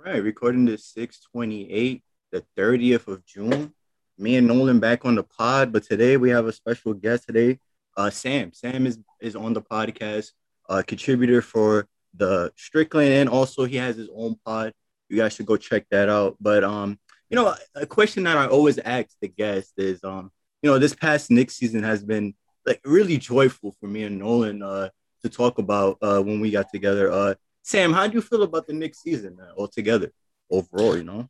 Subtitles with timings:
[0.00, 2.02] All right, recording this 628,
[2.32, 3.74] the 30th of June.
[4.16, 7.58] Me and Nolan back on the pod, but today we have a special guest today.
[7.98, 8.50] Uh Sam.
[8.54, 10.30] Sam is is on the podcast,
[10.70, 14.72] uh contributor for the Strickland, and also he has his own pod.
[15.10, 16.34] You guys should go check that out.
[16.40, 16.98] But um,
[17.28, 20.30] you know, a question that I always ask the guest is um,
[20.62, 22.32] you know, this past Knicks season has been
[22.64, 24.88] like really joyful for me and Nolan uh
[25.22, 27.12] to talk about uh when we got together.
[27.12, 30.12] Uh Sam, how do you feel about the Knicks season uh, altogether,
[30.50, 30.96] overall?
[30.96, 31.28] You know.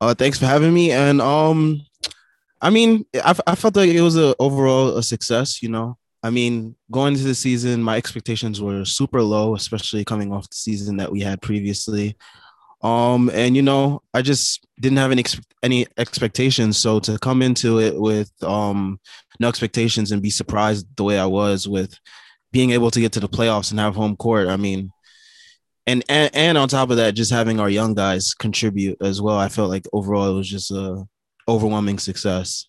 [0.00, 0.90] Uh, thanks for having me.
[0.90, 1.80] And um,
[2.60, 5.62] I mean, I, I felt like it was a overall a success.
[5.62, 10.32] You know, I mean, going into the season, my expectations were super low, especially coming
[10.32, 12.16] off the season that we had previously.
[12.82, 15.24] Um, and you know, I just didn't have any
[15.62, 16.78] any expectations.
[16.78, 18.98] So to come into it with um
[19.38, 21.96] no expectations and be surprised the way I was with
[22.50, 24.90] being able to get to the playoffs and have home court, I mean,
[25.86, 29.36] and, and and on top of that, just having our young guys contribute as well.
[29.36, 31.04] I felt like overall it was just a
[31.48, 32.68] overwhelming success.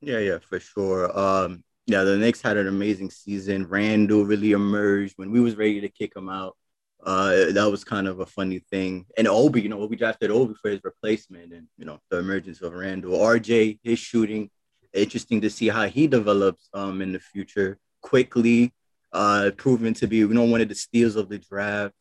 [0.00, 1.18] Yeah, yeah, for sure.
[1.18, 3.66] Um, yeah, the Knicks had an amazing season.
[3.66, 6.56] Randle really emerged when we was ready to kick him out.
[7.04, 9.04] Uh, that was kind of a funny thing.
[9.18, 12.62] And Obi, you know, we drafted Obi for his replacement, and you know, the emergence
[12.62, 13.18] of Randle.
[13.18, 14.50] RJ, his shooting,
[14.92, 17.78] interesting to see how he develops um in the future.
[18.00, 18.72] Quickly,
[19.12, 21.94] uh, proven to be you know one of the steals of the draft.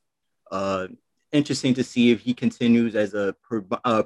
[0.53, 0.87] Uh,
[1.31, 3.35] interesting to see if he continues as a
[3.83, 4.03] uh,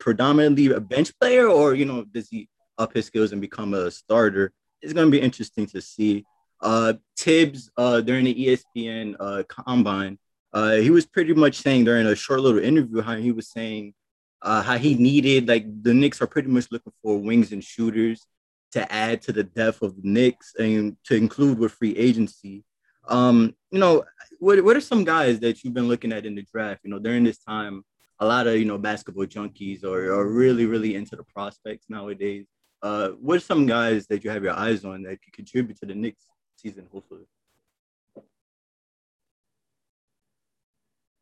[0.00, 3.88] predominantly a bench player, or you know, does he up his skills and become a
[3.90, 4.52] starter?
[4.82, 6.24] It's going to be interesting to see.
[6.60, 10.18] Uh, Thibs uh, during the ESPN uh, combine,
[10.52, 13.94] uh, he was pretty much saying during a short little interview how he was saying
[14.42, 18.26] uh, how he needed like the Knicks are pretty much looking for wings and shooters
[18.72, 22.64] to add to the depth of the Knicks and to include with free agency.
[23.08, 24.04] Um, you know,
[24.38, 26.80] what, what are some guys that you've been looking at in the draft?
[26.84, 27.84] You know, during this time,
[28.18, 32.46] a lot of you know basketball junkies are, are really really into the prospects nowadays.
[32.82, 35.86] Uh, what are some guys that you have your eyes on that could contribute to
[35.86, 36.24] the Knicks
[36.56, 37.26] season, hopefully?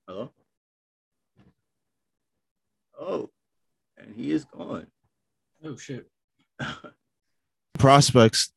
[0.06, 0.30] Hello.
[3.00, 3.30] Oh,
[3.96, 4.86] and he is gone.
[5.64, 6.08] Oh shit.
[7.78, 8.52] prospects.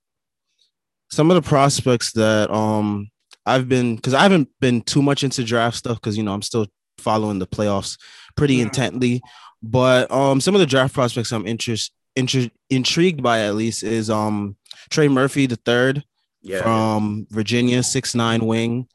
[1.10, 3.10] Some of the prospects that um
[3.48, 6.42] I've been because I haven't been too much into draft stuff because you know I'm
[6.42, 7.98] still following the playoffs
[8.36, 8.64] pretty yeah.
[8.64, 9.22] intently.
[9.64, 14.10] But um, some of the draft prospects I'm interest, inter- intrigued by at least is
[14.10, 14.58] um
[14.90, 16.04] Trey Murphy the third
[16.42, 17.36] yeah, from yeah.
[17.36, 18.88] Virginia, six nine wing.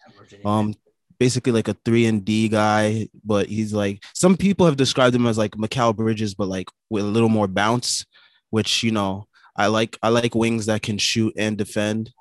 [0.44, 0.74] Um,
[1.18, 5.26] basically like a three and D guy, but he's like some people have described him
[5.26, 8.04] as like Mikal Bridges, but like with a little more bounce,
[8.50, 9.26] which you know
[9.56, 9.98] I like.
[10.02, 12.12] I like wings that can shoot and defend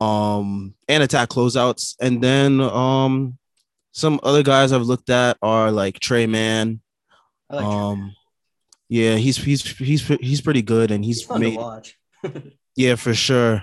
[0.00, 1.96] um, and attack closeouts.
[2.00, 3.38] And then um,
[3.92, 6.80] some other guys I've looked at are like Tre Mann.
[7.50, 8.14] Like um,
[8.88, 11.58] yeah, he's he's he's he's pretty good, and he's, he's made.
[12.76, 13.62] yeah, for sure.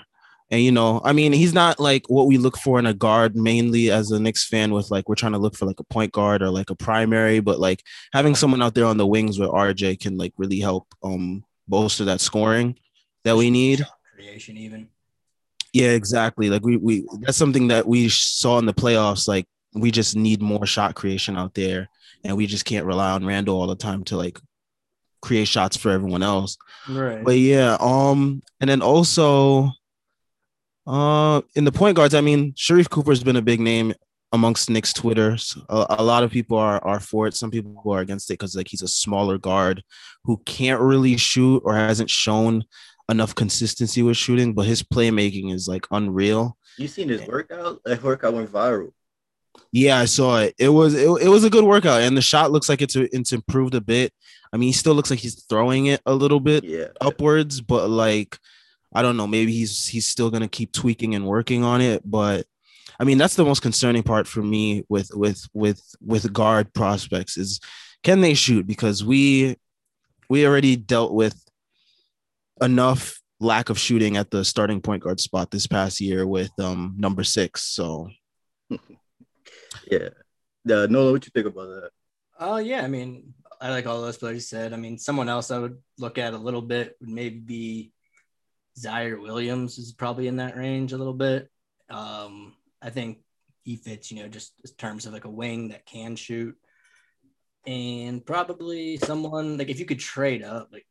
[0.51, 3.35] And you know, I mean, he's not like what we look for in a guard
[3.35, 4.71] mainly as a Knicks fan.
[4.71, 7.39] With like, we're trying to look for like a point guard or like a primary,
[7.39, 10.87] but like having someone out there on the wings with RJ can like really help
[11.03, 12.77] um bolster that scoring
[13.23, 13.85] that we need.
[14.15, 14.89] Creation, even.
[15.73, 16.49] Yeah, exactly.
[16.49, 19.27] Like we we that's something that we saw in the playoffs.
[19.27, 21.89] Like we just need more shot creation out there,
[22.23, 24.39] and we just can't rely on Randle all the time to like
[25.21, 26.57] create shots for everyone else.
[26.87, 27.23] Right.
[27.23, 29.71] But yeah, um, and then also,
[30.85, 33.93] uh, in the point guards, I mean, Sharife Cooper's been a big name
[34.33, 35.37] amongst Knicks Twitter.
[35.69, 37.35] A, a, lot of people are are for it.
[37.35, 39.83] Some people are against it because like he's a smaller guard
[40.23, 42.65] who can't really shoot or hasn't shown
[43.09, 46.57] enough consistency with shooting, but his playmaking is like unreal.
[46.77, 47.81] You seen his workout?
[47.85, 48.91] That workout went viral.
[49.71, 50.55] Yeah, I saw it.
[50.57, 53.33] It was it, it was a good workout, and the shot looks like it's it's
[53.33, 54.13] improved a bit.
[54.51, 56.87] I mean, he still looks like he's throwing it a little bit yeah.
[57.01, 58.37] upwards, but like
[58.93, 62.01] I don't know, maybe he's he's still gonna keep tweaking and working on it.
[62.05, 62.45] But
[62.99, 67.37] I mean, that's the most concerning part for me with with with with guard prospects
[67.37, 67.59] is
[68.03, 68.67] can they shoot?
[68.67, 69.57] Because we
[70.29, 71.42] we already dealt with
[72.61, 76.95] enough lack of shooting at the starting point guard spot this past year with um
[76.97, 77.63] number six.
[77.63, 78.09] So
[79.89, 80.09] yeah.
[80.69, 81.89] Uh, Nola, what you think about that?
[82.39, 84.73] Oh uh, yeah, I mean, I like all those players said.
[84.73, 87.93] I mean, someone else I would look at a little bit would maybe be
[88.79, 91.49] Ziaire Williams is probably in that range a little bit.
[91.89, 93.19] Um, I think
[93.63, 96.55] he fits, you know, just in terms of like a wing that can shoot.
[97.65, 100.85] And probably someone like if you could trade up, like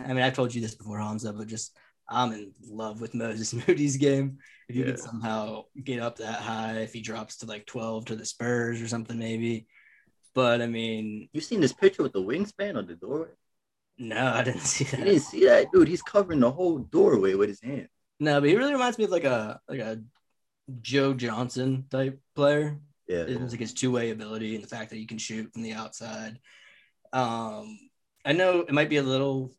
[0.00, 1.76] I mean, I've told you this before, Hamza, but just
[2.08, 4.38] I'm in love with Moses Moody's game.
[4.68, 4.86] If you yeah.
[4.86, 8.80] could somehow get up that high, if he drops to like 12 to the Spurs
[8.82, 9.66] or something, maybe
[10.34, 13.28] but I mean, You seen this picture with the wingspan on the doorway?
[13.98, 15.04] no, I didn't see You that.
[15.04, 15.88] didn't see that, dude.
[15.88, 17.88] He's covering the whole doorway with his hand.
[18.20, 20.02] No, but he really reminds me of like a like a
[20.80, 22.80] Joe Johnson type player.
[23.08, 25.62] Yeah, it's like his two way ability and the fact that he can shoot from
[25.62, 26.38] the outside.
[27.12, 27.78] Um,
[28.24, 29.52] I know it might be a little.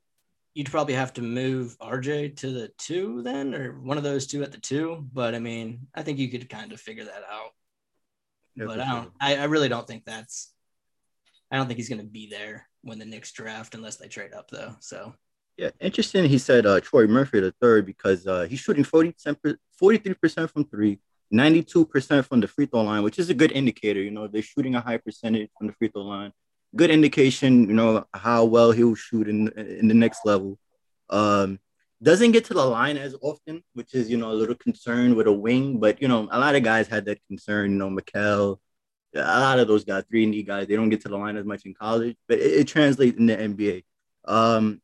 [0.54, 4.44] You'd probably have to move RJ to the two then, or one of those two
[4.44, 5.08] at the two.
[5.12, 7.52] But I mean, I think you could kind of figure that out.
[8.56, 9.04] Yeah, but I don't.
[9.04, 9.12] sure.
[9.20, 10.54] I, I really don't think that's.
[11.52, 14.34] I don't think he's going to be there when the Knicks draft unless they trade
[14.34, 14.76] up though.
[14.80, 15.14] So
[15.58, 16.26] Yeah, interesting.
[16.26, 21.00] He said uh, Troy Murphy the third because uh, he's shooting 43 percent from three,
[21.32, 24.02] 92 percent from the free throw line, which is a good indicator.
[24.02, 26.32] You know, they're shooting a high percentage from the free throw line.
[26.76, 30.58] Good indication, you know, how well he'll shoot in in the next level.
[31.10, 31.60] Um,
[32.02, 35.28] doesn't get to the line as often, which is you know a little concern with
[35.28, 35.80] a wing.
[35.80, 37.72] But you know, a lot of guys had that concern.
[37.72, 38.58] You know, Mikal,
[39.16, 41.38] a lot of those guys, three and D guys, they don't get to the line
[41.38, 43.84] as much in college, but it, it translates in the NBA.
[44.26, 44.82] Um,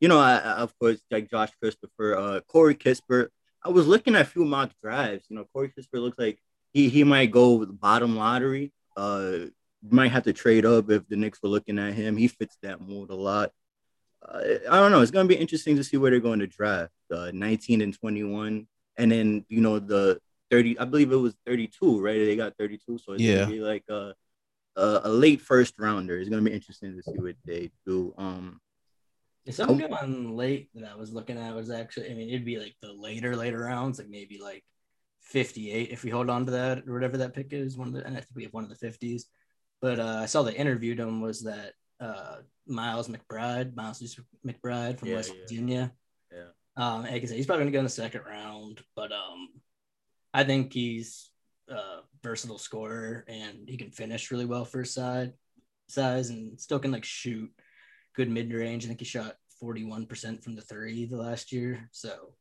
[0.00, 3.28] you know, I, I- of course, like Josh Christopher, uh, Corey Kispert.
[3.64, 5.24] I was looking at a few mock drives.
[5.28, 6.38] You know, Corey Kispert looks like
[6.72, 8.72] he he might go with the bottom lottery.
[8.96, 9.46] Uh,
[9.90, 12.16] might have to trade up if the Knicks were looking at him.
[12.16, 13.50] He fits that mold a lot.
[14.26, 14.40] Uh,
[14.70, 15.00] I don't know.
[15.00, 16.92] It's gonna be interesting to see where they're going to draft.
[17.10, 20.20] Uh, 19 and 21, and then you know the
[20.50, 20.78] 30.
[20.78, 22.18] I believe it was 32, right?
[22.18, 23.40] They got 32, so it's Yeah.
[23.40, 24.14] gonna be like a,
[24.76, 26.18] a a late first rounder.
[26.18, 28.14] It's gonna be interesting to see what they do.
[28.16, 28.60] Um,
[29.44, 32.58] If something going late that I was looking at was actually, I mean, it'd be
[32.58, 34.64] like the later, later rounds, like maybe like
[35.20, 37.76] 58 if we hold on to that or whatever that pick is.
[37.76, 39.24] One of the, and I think we have one of the 50s.
[39.82, 42.36] But uh, I saw they interviewed him was that uh,
[42.66, 44.00] Miles McBride, Miles
[44.46, 45.40] McBride from Yeah, West yeah.
[45.40, 45.92] Virginia.
[46.32, 46.48] Yeah.
[46.76, 49.48] Um, like I said, he's probably gonna go in the second round, but um,
[50.32, 51.30] I think he's
[51.68, 55.32] a versatile scorer and he can finish really well for his side
[55.88, 57.50] size and still can like shoot
[58.16, 58.84] good mid range.
[58.84, 61.88] I think he shot 41% from the three the last year.
[61.92, 62.34] So,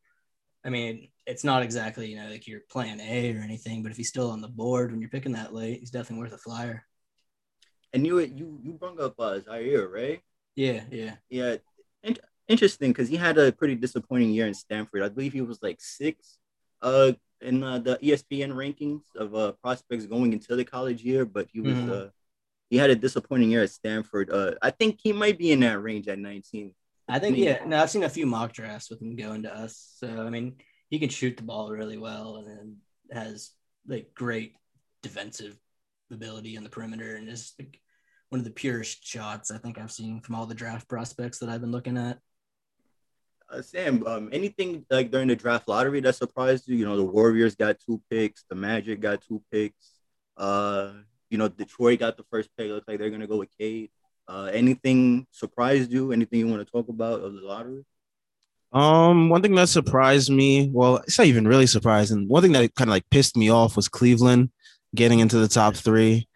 [0.65, 3.97] I mean, it's not exactly, you know, like your plan A or anything, but if
[3.97, 6.85] he's still on the board when you're picking that late, he's definitely worth a flyer.
[7.93, 10.21] And you it you you brought up uh, Ziaire, right?
[10.55, 11.15] Yeah, yeah.
[11.29, 11.55] Yeah,
[12.03, 12.17] in-
[12.47, 15.03] interesting because he had a pretty disappointing year in Stanford.
[15.03, 16.37] I believe he was like six
[16.81, 21.47] uh, in uh, the ESPN rankings of uh, prospects going into the college year, but
[21.51, 22.07] he was Mhm.
[22.07, 22.09] uh,
[22.69, 24.29] he had a disappointing year at Stanford.
[24.29, 26.73] Uh, I think he might be in that range at 19.
[27.09, 27.65] I think, yeah.
[27.65, 29.91] No, I've seen a few mock drafts with him going to us.
[29.97, 30.55] So, I mean,
[30.89, 32.77] he can shoot the ball really well and
[33.11, 33.51] has
[33.85, 34.55] like great
[35.03, 35.57] defensive
[36.11, 37.79] ability on the perimeter and is like
[38.29, 41.49] one of the purest shots I think I've seen from all the draft prospects that
[41.49, 42.19] I've been looking at.
[43.49, 46.77] Uh, Sam, um, anything like during the draft lottery that surprised you?
[46.77, 49.91] You know, the Warriors got two picks, the Magic got two picks.
[50.37, 50.93] Uh,
[51.29, 52.69] you know, Detroit got the first pick.
[52.69, 53.89] Looks like they're gonna go with Cade.
[54.27, 56.13] Uh, anything surprised you?
[56.13, 57.83] Anything you want to talk about of the lottery?
[58.71, 62.29] Um, one thing that surprised me, well, it's not even really surprising.
[62.29, 64.49] One thing that kind of like pissed me off was Cleveland
[64.95, 66.27] getting into the top three.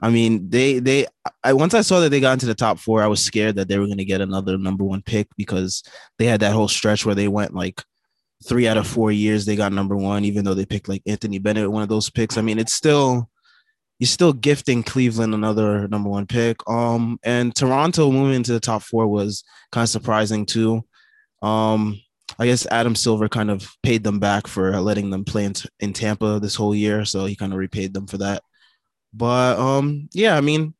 [0.00, 1.06] I mean, they they
[1.44, 3.68] I once I saw that they got into the top four, I was scared that
[3.68, 5.82] they were gonna get another number one pick because
[6.18, 7.82] they had that whole stretch where they went like
[8.44, 11.38] three out of four years they got number one, even though they picked like Anthony
[11.38, 12.36] Bennett, one of those picks.
[12.36, 13.30] I mean, it's still
[14.00, 16.56] you're still gifting Cleveland another number one pick.
[16.68, 20.84] Um, and Toronto moving into the top four was kind of surprising too.
[21.40, 22.00] Um,
[22.38, 25.92] I guess Adam Silver kind of paid them back for letting them play in, in
[25.92, 28.42] Tampa this whole year, so he kind of repaid them for that.
[29.12, 30.74] But um, yeah, I mean,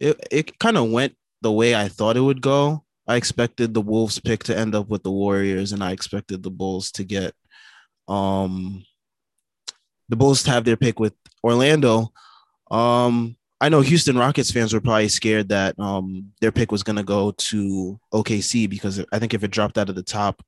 [0.00, 2.84] it it kind of went the way I thought it would go.
[3.06, 6.50] I expected the Wolves pick to end up with the Warriors, and I expected the
[6.50, 7.34] Bulls to get
[8.08, 8.84] um
[10.08, 12.12] the Bulls to have their pick with Orlando.
[12.70, 17.04] Um, I know Houston Rockets fans were probably scared that um their pick was gonna
[17.04, 20.42] go to OKC because I think if it dropped out of the top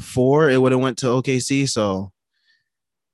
[0.00, 1.68] four, it would have went to OKC.
[1.68, 2.12] So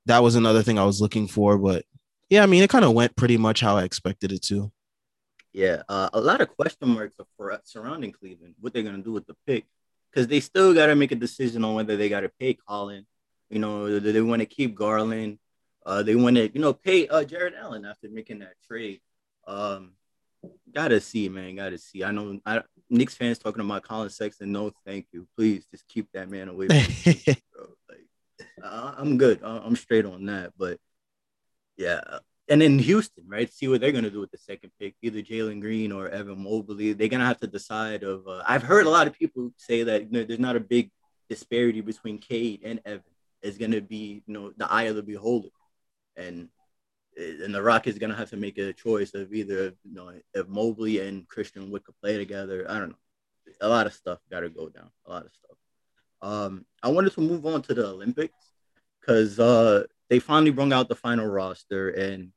[0.07, 1.59] that was another thing I was looking for.
[1.59, 1.85] But
[2.31, 4.73] yeah, I mean, it kind of went pretty much how I expected it to.
[5.53, 8.57] Yeah, uh, a lot of question marks for, surrounding Cleveland.
[8.61, 9.65] What they're gonna do with the pick,
[10.11, 13.07] because they still got to make a decision on whether they got to pay Collin.
[13.49, 15.39] You know, they, they want to keep Garland.
[15.85, 19.01] Uh, they want to, you know, pay uh, Jarrett Allen after making that trade.
[19.47, 19.93] Um,
[20.75, 21.57] gotta see, man.
[21.57, 22.05] Gotta see.
[22.05, 24.53] I know I, Knicks fans talking about Collin Sexton.
[24.53, 25.27] No, thank you.
[25.37, 27.67] Please just keep that man away from me, bro.
[27.89, 29.43] Like, I, I'm good.
[29.43, 30.53] I- I'm straight on that.
[30.57, 30.79] But
[31.77, 32.01] yeah,
[32.49, 33.53] and then Houston, right?
[33.53, 36.93] See what they're gonna do with the second pick, either Jalen Green or Evan Mobley.
[36.93, 38.03] They're gonna have to decide.
[38.03, 40.61] Of uh, I've heard a lot of people say that you know, there's not a
[40.61, 40.91] big
[41.29, 43.03] disparity between Cade and Evan.
[43.43, 45.49] It's gonna be you know the eye of the beholder,
[46.17, 46.49] and
[47.17, 51.01] and the Rockets gonna have to make a choice of either you know if Mobley
[51.01, 52.67] and Christian Wood could play together.
[52.69, 52.97] I don't know.
[53.61, 54.91] A lot of stuff got to go down.
[55.07, 55.57] A lot of stuff.
[56.21, 58.53] Um, I wanted to move on to the Olympics
[59.01, 62.33] because uh, they finally brought out the final roster, and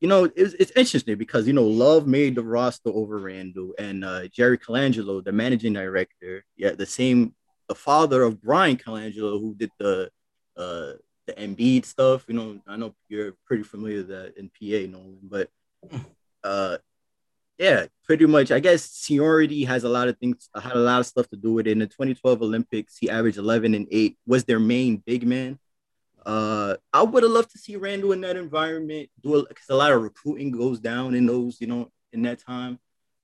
[0.00, 4.04] you know it's, it's interesting because you know Love made the roster over Randle and
[4.04, 7.34] uh, Jerry Colangelo, the managing director, yeah, the same,
[7.68, 10.10] the father of Bryan Colangelo, who did the
[10.56, 10.92] uh,
[11.34, 12.24] the Embiid stuff.
[12.28, 15.50] You know, I know you're pretty familiar with that in PA, Nolan, but
[16.44, 16.78] uh,
[17.58, 18.50] yeah, pretty much.
[18.50, 21.52] I guess seniority has a lot of things, had a lot of stuff to do
[21.52, 21.72] with it.
[21.72, 25.58] In the 2012 Olympics, he averaged 11 and 8, was their main big man.
[26.24, 29.92] Uh, I would have loved to see Randle in that environment, do because a lot
[29.92, 32.78] of recruiting goes down in those, you know, in that time.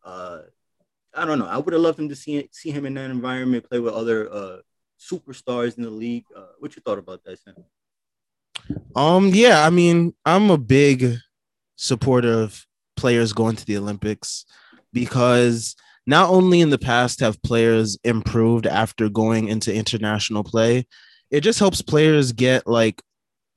[0.04, 0.40] Uh,
[1.14, 1.46] I don't know.
[1.46, 4.32] I would have loved him to see see him in that environment, play with other
[4.32, 4.56] uh
[4.98, 6.24] superstars in the league.
[6.34, 7.54] Uh, what you thought about that, Sam?
[8.96, 11.16] Um, yeah, I mean, I'm a big
[11.76, 12.64] supporter of
[12.96, 14.44] players going to the Olympics
[14.92, 20.87] because not only in the past have players improved after going into international play,
[21.30, 23.02] it just helps players get like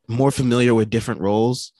[0.07, 1.71] more familiar with different roles.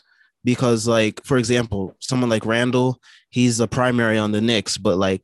[0.43, 5.21] Because, like, for example, someone like Randle, he's a primary on the Knicks, but like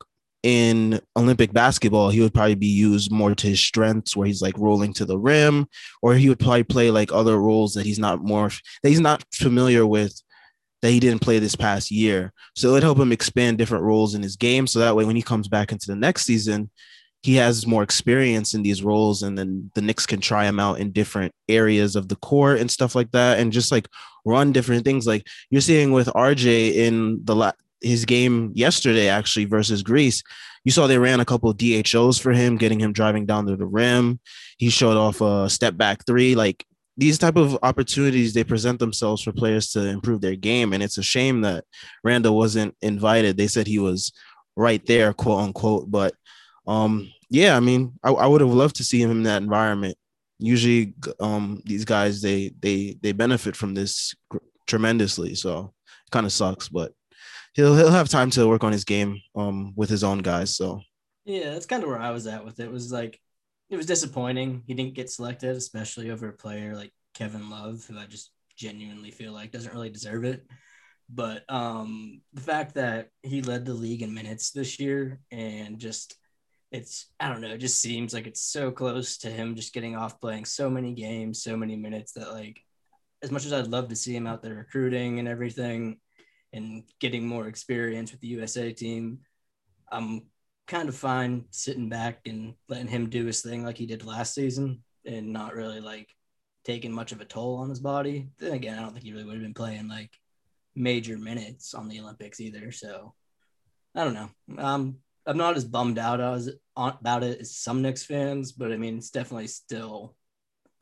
[0.48, 4.58] in Olympic basketball, he would probably be used more to his strengths, where he's like
[4.58, 5.68] rolling to the rim,
[6.02, 8.48] or he would probably play like other roles that he's not more
[8.82, 10.22] that he's not familiar with
[10.82, 12.32] that he didn't play this past year.
[12.56, 14.68] So it help him expand different roles in his game.
[14.68, 16.70] So that way, when he comes back into the next season,
[17.24, 20.80] he has more experience in these roles, and then the Knicks can try him out
[20.80, 23.90] in different areas of the court and stuff like that, and just like
[24.24, 25.06] run different things.
[25.06, 27.52] Like you're seeing with RJ in the la-
[27.82, 30.24] his game yesterday actually versus Greece,
[30.64, 33.56] you saw they ran a couple of DHOs for him, getting him driving down to
[33.56, 34.20] the rim.
[34.58, 36.36] He showed off a step back three.
[36.36, 36.66] Like
[36.98, 40.74] these type of opportunities, they present themselves for players to improve their game.
[40.74, 41.64] And it's a shame that
[42.04, 43.38] Randle wasn't invited.
[43.38, 44.12] They said he was
[44.56, 45.90] right there, quote unquote.
[45.90, 46.16] But
[46.68, 49.98] um, yeah, I mean, I, I would have loved to see him in that environment.
[50.40, 54.14] Usually, um, these guys they they they benefit from this
[54.68, 55.34] tremendously.
[55.36, 55.74] So
[56.12, 56.94] kind of sucks, but
[57.58, 60.56] he'll he'll have time to work on his game um with his own guys.
[60.56, 60.82] So
[61.26, 62.66] yeah, that's kind of where I was at with it.
[62.66, 62.72] it.
[62.72, 63.20] Was like
[63.70, 64.64] it was disappointing.
[64.66, 69.12] He didn't get selected, especially over a player like Kevin Love, who I just genuinely
[69.12, 70.48] feel like doesn't really deserve it.
[71.10, 76.16] But um, the fact that he led the league in minutes this year and just
[76.72, 79.96] it's I don't know, it just seems like it's so close to him just getting
[79.96, 82.62] off playing so many games, so many minutes that like
[83.24, 86.00] as much as I'd love to see him out there recruiting and everything,
[86.54, 89.20] and getting more experience with the USA team.
[89.92, 90.24] I'm
[90.68, 94.34] kind of fine sitting back and letting him do his thing like he did last
[94.34, 96.10] season and not really like
[96.66, 98.30] taking much of a toll on his body.
[98.38, 100.12] Then again, I don't think he really would have been playing like
[100.76, 102.72] major minutes on the Olympics either.
[102.72, 103.14] So
[103.96, 104.30] I don't know.
[104.58, 108.78] Um, I'm not as bummed out as about it as some Knicks fans, but I
[108.78, 110.16] mean, it's definitely still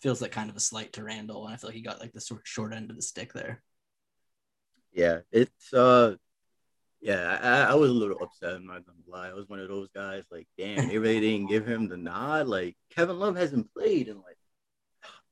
[0.02, 1.46] feels like kind of a slight to Randle.
[1.46, 3.64] and I feel like he got like the short end of the stick there
[4.96, 6.16] yeah, it's uh,
[7.02, 8.56] yeah, I, I was a little upset.
[8.56, 9.30] I'm not gonna lie.
[9.30, 12.48] I was one of those guys like, damn, they really didn't give him the nod.
[12.48, 14.38] Like Kevin Love hasn't played in like,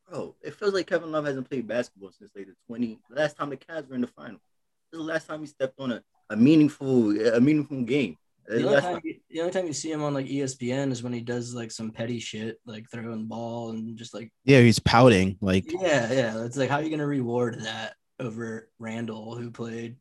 [0.07, 2.99] bro, it feels like Kevin Love hasn't played basketball since like the 20.
[3.09, 4.39] last time the Cavs were in the final.
[4.91, 8.17] This is the last time he stepped on a, a meaningful a meaningful game.
[8.45, 11.13] The only, time you, the only time you see him on like ESPN is when
[11.13, 14.79] he does like some petty shit, like throwing the ball and just like yeah, he's
[14.79, 15.37] pouting.
[15.39, 16.43] Like yeah, yeah.
[16.43, 17.95] It's like how are you gonna reward that?
[18.23, 19.97] Over Randle, who played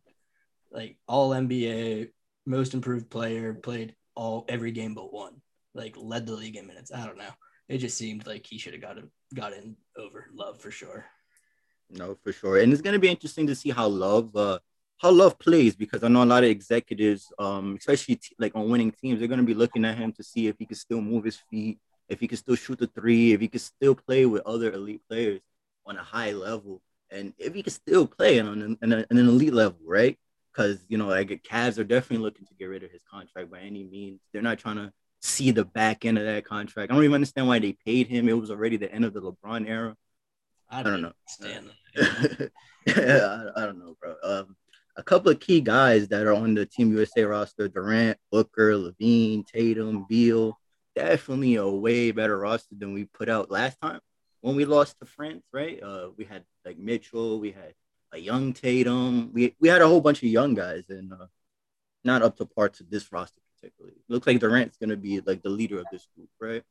[0.70, 2.10] like all NBA,
[2.46, 5.40] most improved player, played all every game but one,
[5.74, 6.92] like led the league in minutes.
[6.94, 7.32] I don't know.
[7.68, 8.98] It just seemed like he should have got
[9.34, 11.04] got in over Love for sure.
[11.90, 12.60] No, for sure.
[12.60, 14.60] And it's gonna be interesting to see how Love uh
[14.98, 18.68] how Love plays because I know a lot of executives, um, especially t- like on
[18.68, 21.24] winning teams, they're gonna be looking at him to see if he can still move
[21.24, 24.46] his feet, if he can still shoot the three, if he can still play with
[24.46, 25.40] other elite players
[25.84, 26.80] on a high level
[27.12, 30.18] and if he can still play on an, an, an elite level, right?
[30.52, 33.60] Because you know, like Cavs are definitely looking to get rid of his contract by
[33.60, 34.20] any means.
[34.32, 36.90] They're not trying to see the back end of that contract.
[36.90, 38.28] I don't even understand why they paid him.
[38.28, 39.96] It was already the end of the LeBron era.
[40.68, 41.12] I don't, I don't know.
[41.94, 42.50] Understand.
[42.86, 44.14] yeah, I, I, don't know, bro.
[44.22, 44.56] Um,
[44.96, 49.46] a couple of key guys that are on the Team USA roster: Durant, Booker, LaVine,
[49.46, 50.58] Tatum, Beal.
[50.94, 54.00] Definitely a way better roster than we put out last time
[54.42, 55.82] when we lost to France, right?
[55.82, 57.72] Uh, we had like Mitchell, we had
[58.12, 61.26] a young Tatum, we we had a whole bunch of young guys, and uh,
[62.04, 63.96] not up to par to this roster particularly.
[63.96, 66.62] It looks like Durant's gonna be like the leader of this group, right?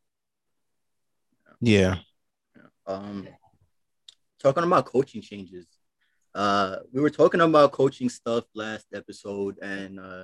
[1.60, 1.98] Yeah.
[2.56, 2.64] yeah.
[2.86, 3.28] Um,
[4.40, 5.66] talking about coaching changes,
[6.34, 10.24] Uh, we were talking about coaching stuff last episode, and uh,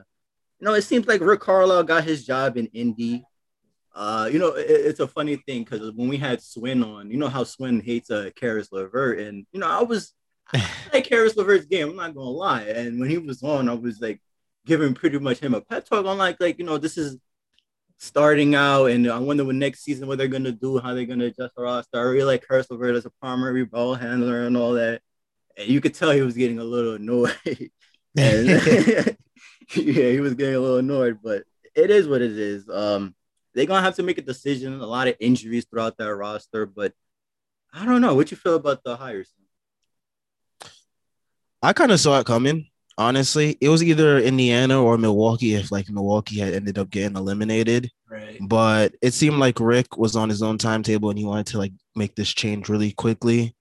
[0.60, 3.24] you know, it seems like Rick Carlisle got his job in Indy.
[3.98, 7.18] Uh, you know, it, it's a funny thing because when we had Swin on, you
[7.18, 10.14] know how Swin hates uh Caris LeVert, and you know, I was
[10.54, 10.64] I
[10.94, 11.90] like Caris LeVert's game.
[11.90, 14.22] I'm not gonna lie, and when he was on, I was like
[14.68, 17.18] giving pretty much him a pep talk on like like you know this is
[17.98, 21.26] starting out, and I wonder what next season what they're gonna do, how they're gonna
[21.26, 21.98] adjust the roster.
[21.98, 25.02] I really like Caris LeVert as a primary ball handler and all that,
[25.58, 27.36] and you could tell he was getting a little annoyed.
[28.16, 28.48] and,
[29.76, 32.70] yeah, he was getting a little annoyed, but it is what it is.
[32.70, 33.16] Um,
[33.58, 34.80] they're gonna have to make a decision.
[34.80, 36.94] A lot of injuries throughout that roster, but
[37.74, 38.14] I don't know.
[38.14, 39.34] What you feel about the hires?
[41.64, 42.68] I kind of saw it coming.
[43.00, 47.90] Honestly, it was either Indiana or Milwaukee if like Milwaukee had ended up getting eliminated.
[48.08, 48.38] Right.
[48.40, 51.74] But it seemed like Rick was on his own timetable and he wanted to like
[51.96, 53.56] make this change really quickly.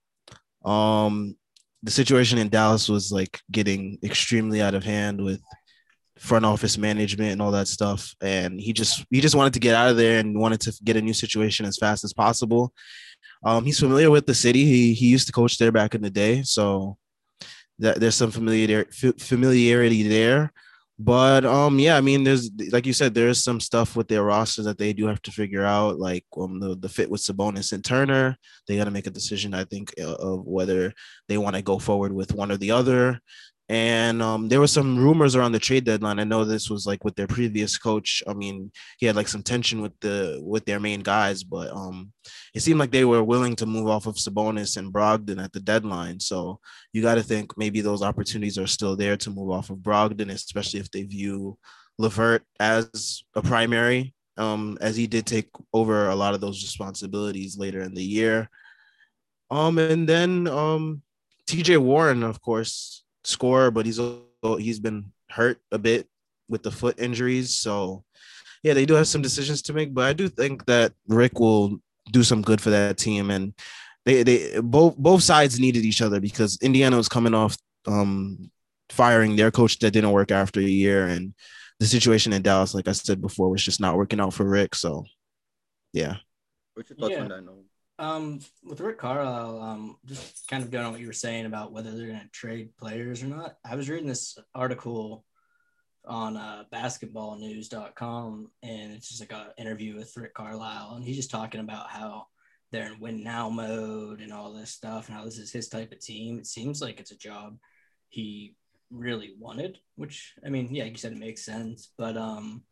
[0.63, 1.35] Um,
[1.81, 5.41] the situation in Dallas was like getting extremely out of hand with
[6.19, 8.15] front office management and all that stuff.
[8.21, 10.97] And he just he just wanted to get out of there and wanted to get
[10.97, 12.73] a new situation as fast as possible.
[13.43, 14.65] Um he's familiar with the city.
[14.65, 16.43] He he used to coach there back in the day.
[16.43, 16.97] So
[17.79, 20.51] that there's some familiarity familiarity there.
[20.99, 24.63] But um yeah i mean there's like you said there's some stuff with their roster
[24.63, 27.85] that they do have to figure out like um the, the fit with sabonis and
[27.85, 28.35] turner.
[28.67, 30.93] They got to make a decision i think of whether
[31.27, 33.21] they want to go forward with one or the other
[33.69, 36.19] and um, there were some rumors around the trade deadline.
[36.19, 38.23] I know this was like with their previous coach.
[38.25, 42.13] I mean, he had like some tension with the with their main guys, but um,
[42.53, 45.59] it seemed like they were willing to move off of Sabonis and Brogdon at the
[45.59, 46.21] deadline.
[46.21, 46.61] So
[46.93, 50.31] you got to think maybe those opportunities are still there to move off of Brogdon,
[50.31, 51.57] especially if they view
[51.97, 57.57] LeVert as a primary, um, as he did take over a lot of those responsibilities
[57.57, 58.49] later in the year.
[59.51, 61.01] Um, and then um,
[61.49, 63.99] TJ Warren, of course, scorer, but he's
[64.57, 66.07] he's been hurt a bit
[66.49, 67.53] with the foot injuries.
[67.53, 68.03] So
[68.63, 71.79] yeah, they do have some decisions to make, but I do think that Rick will
[72.11, 73.29] do some good for that team.
[73.29, 73.53] And
[74.05, 78.49] they they both both sides needed each other because Indiana was coming off um,
[78.89, 81.33] firing their coach that didn't work after a year, and
[81.79, 84.75] the situation in Dallas, like I said before, was just not working out for Rick.
[84.75, 85.05] So
[85.93, 86.17] yeah.
[86.73, 87.21] What's your thoughts yeah.
[87.21, 87.43] on that?
[87.43, 87.65] Nolan?
[87.99, 91.71] Um, with Rick Carlisle, um, just kind of going on what you were saying about
[91.71, 93.55] whether they're going to trade players or not.
[93.65, 95.25] I was reading this article
[96.05, 101.31] on uh, basketballnews.com, and it's just like an interview with Rick Carlisle, and he's just
[101.31, 102.27] talking about how
[102.71, 105.91] they're in win now mode and all this stuff, and how this is his type
[105.91, 106.37] of team.
[106.37, 107.57] It seems like it's a job
[108.09, 108.55] he
[108.91, 112.63] really wanted, which I mean, yeah, you said it makes sense, but um,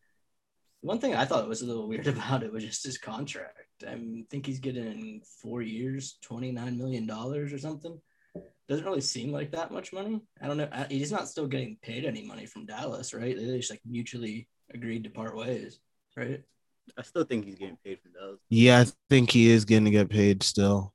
[0.86, 3.58] one thing I thought was a little weird about it was just his contract.
[3.86, 3.98] I
[4.30, 8.00] think he's getting four years, twenty nine million dollars or something.
[8.69, 10.21] Doesn't really seem like that much money.
[10.41, 10.69] I don't know.
[10.89, 13.36] He's not still getting paid any money from Dallas, right?
[13.36, 15.80] They just like mutually agreed to part ways,
[16.15, 16.41] right?
[16.98, 18.39] I still think he's getting paid from Dallas.
[18.50, 20.93] Yeah, I think he is going to get paid still.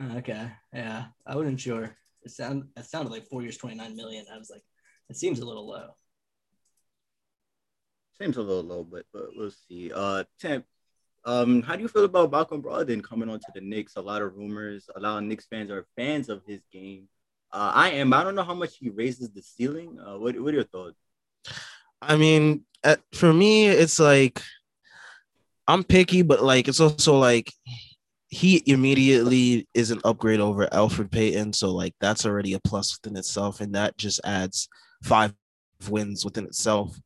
[0.00, 1.96] Oh, okay, yeah, I wasn't sure.
[2.22, 4.26] It sound it sounded like four years, twenty nine million.
[4.32, 4.62] I was like,
[5.08, 5.96] it seems a little low.
[8.20, 9.92] Seems a little low, but but we'll see.
[9.94, 10.64] Uh, Temp,
[11.24, 13.96] um, how do you feel about Malcolm Brogdon coming onto the Knicks?
[13.96, 14.88] A lot of rumors.
[14.94, 17.08] A lot of Knicks fans are fans of his game.
[17.52, 18.12] Uh, I am.
[18.12, 19.98] I don't know how much he raises the ceiling.
[20.00, 20.98] Uh, what What are your thoughts?
[22.00, 24.40] I mean, uh, for me, it's like
[25.68, 27.52] I'm picky, but like it's also like
[28.28, 33.16] he immediately is an upgrade over Elfrid Payton, so like that's already a plus within
[33.16, 34.68] itself, and that just adds
[35.02, 35.34] five
[35.88, 36.98] wins within itself.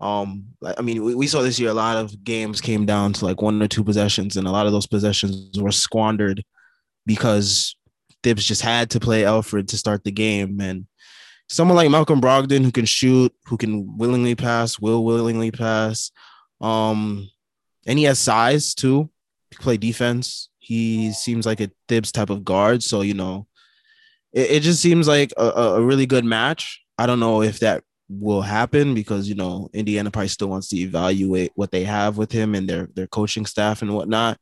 [0.00, 3.24] Um, I mean, we, we saw this year a lot of games came down to
[3.26, 6.42] like one or two possessions, and a lot of those possessions were squandered
[7.06, 7.76] because
[8.22, 10.60] Thibs just had to play Elfrid to start the game.
[10.60, 10.86] And
[11.48, 16.10] someone like Malcolm Brogdon who can shoot, who can willingly pass, will willingly pass.
[16.60, 17.28] Um,
[17.86, 19.10] and he has size too.
[19.52, 20.48] To play defense.
[20.58, 22.82] He seems like a Thibs type of guard.
[22.84, 23.48] So, you know,
[24.32, 26.80] it, it just seems like a, a really good match.
[26.96, 30.76] I don't know if that will happen because you know Indiana probably still wants to
[30.76, 34.38] evaluate what they have with him and their their coaching staff and whatnot.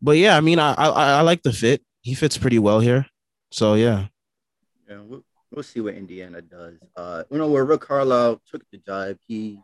[0.00, 1.82] But yeah, I mean, I I, I like the fit.
[2.02, 3.06] He fits pretty well here.
[3.50, 4.06] So yeah.
[4.88, 6.74] Yeah, we'll, we'll see what Indiana does.
[6.94, 9.58] Uh, you know, where Rick Carlisle took the job, he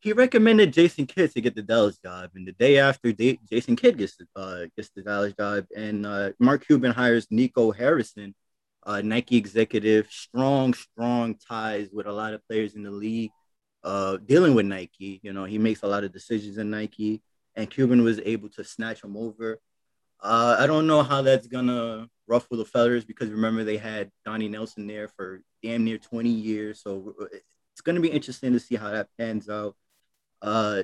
[0.00, 3.98] he recommended Jason Kidd to get the Dallas job, and the day after Jason Kidd
[3.98, 8.34] gets the uh, gets the Dallas job, and uh, Mark Cuban hires Nico Harrison
[8.86, 13.30] uh, Nike executive, strong, strong ties with a lot of players in the league,
[13.84, 15.20] uh, dealing with Nike.
[15.22, 17.20] You know, he makes a lot of decisions in Nike,
[17.54, 19.60] and Cuban was able to snatch him over.
[20.20, 24.48] Uh, I don't know how that's gonna ruffle the feathers because remember they had Donnie
[24.48, 26.80] Nelson there for damn near 20 years.
[26.82, 27.14] So
[27.72, 29.76] it's going to be interesting to see how that pans out.
[30.42, 30.82] Uh,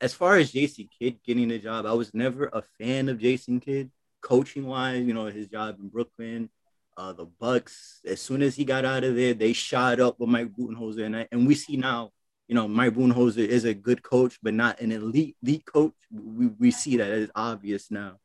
[0.00, 3.60] as far as Jason Kidd getting the job, I was never a fan of Jason
[3.60, 3.90] Kidd
[4.22, 5.04] coaching wise.
[5.04, 6.48] You know his job in Brooklyn,
[6.96, 8.00] uh, the Bucks.
[8.04, 11.28] As soon as he got out of there, they shot up with Mike Budenholzer, and,
[11.30, 12.10] and we see now.
[12.48, 15.92] You know, Mike Budenholzer is a good coach, but not an elite elite coach.
[16.12, 18.18] We, we see that it's obvious now.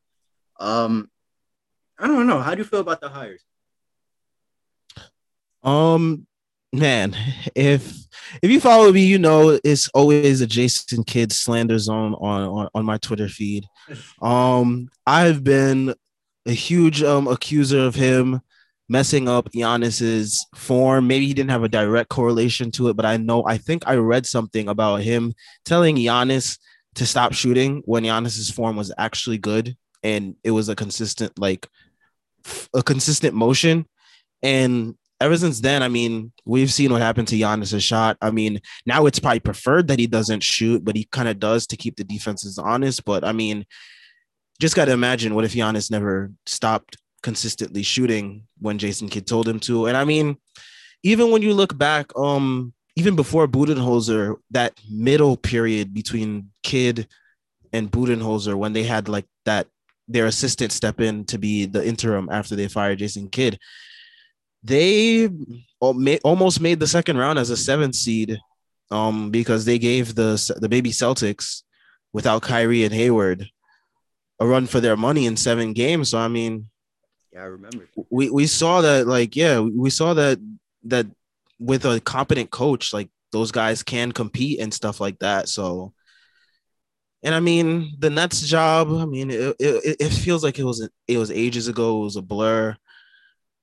[0.58, 1.10] Um,
[1.98, 2.40] I don't know.
[2.40, 3.42] How do you feel about the hires?
[5.62, 6.26] Um,
[6.72, 7.16] man,
[7.54, 7.92] if
[8.42, 12.68] if you follow me, you know it's always a Jason Kidd slander zone on on,
[12.74, 13.66] on my Twitter feed.
[14.20, 15.94] Um, I've been
[16.44, 18.40] a huge um accuser of him
[18.88, 21.06] messing up Giannis's form.
[21.06, 23.96] Maybe he didn't have a direct correlation to it, but I know I think I
[23.96, 26.58] read something about him telling Giannis
[26.94, 31.68] to stop shooting when Giannis's form was actually good and it was a consistent like
[32.74, 33.86] a consistent motion.
[34.42, 38.16] And ever since then, I mean, we've seen what happened to Giannis' shot.
[38.20, 41.66] I mean, now it's probably preferred that he doesn't shoot, but he kind of does
[41.68, 43.04] to keep the defenses honest.
[43.04, 43.66] But I mean,
[44.60, 49.48] just got to imagine what if Giannis never stopped consistently shooting when Jason Kidd told
[49.48, 49.86] him to.
[49.86, 50.36] And I mean,
[51.02, 57.08] even when you look back, um, even before Budenholzer, that middle period between Kidd
[57.72, 59.66] and Budenholzer, when they had like that
[60.08, 63.58] their assistant step in to be the interim after they fired Jason Kidd.
[64.62, 65.28] They
[65.80, 68.38] almost made the second round as a seventh seed
[68.90, 71.62] um, because they gave the the baby Celtics
[72.12, 73.48] without Kyrie and Hayward
[74.40, 76.10] a run for their money in seven games.
[76.10, 76.68] So I mean,
[77.36, 77.86] yeah, I remember.
[78.10, 80.38] We we saw that like yeah, we saw that
[80.84, 81.06] that
[81.58, 85.48] with a competent coach, like those guys can compete and stuff like that.
[85.48, 85.92] So
[87.22, 88.88] and I mean, the Nets job.
[88.90, 92.00] I mean, it, it, it feels like it was it was ages ago.
[92.00, 92.76] It was a blur.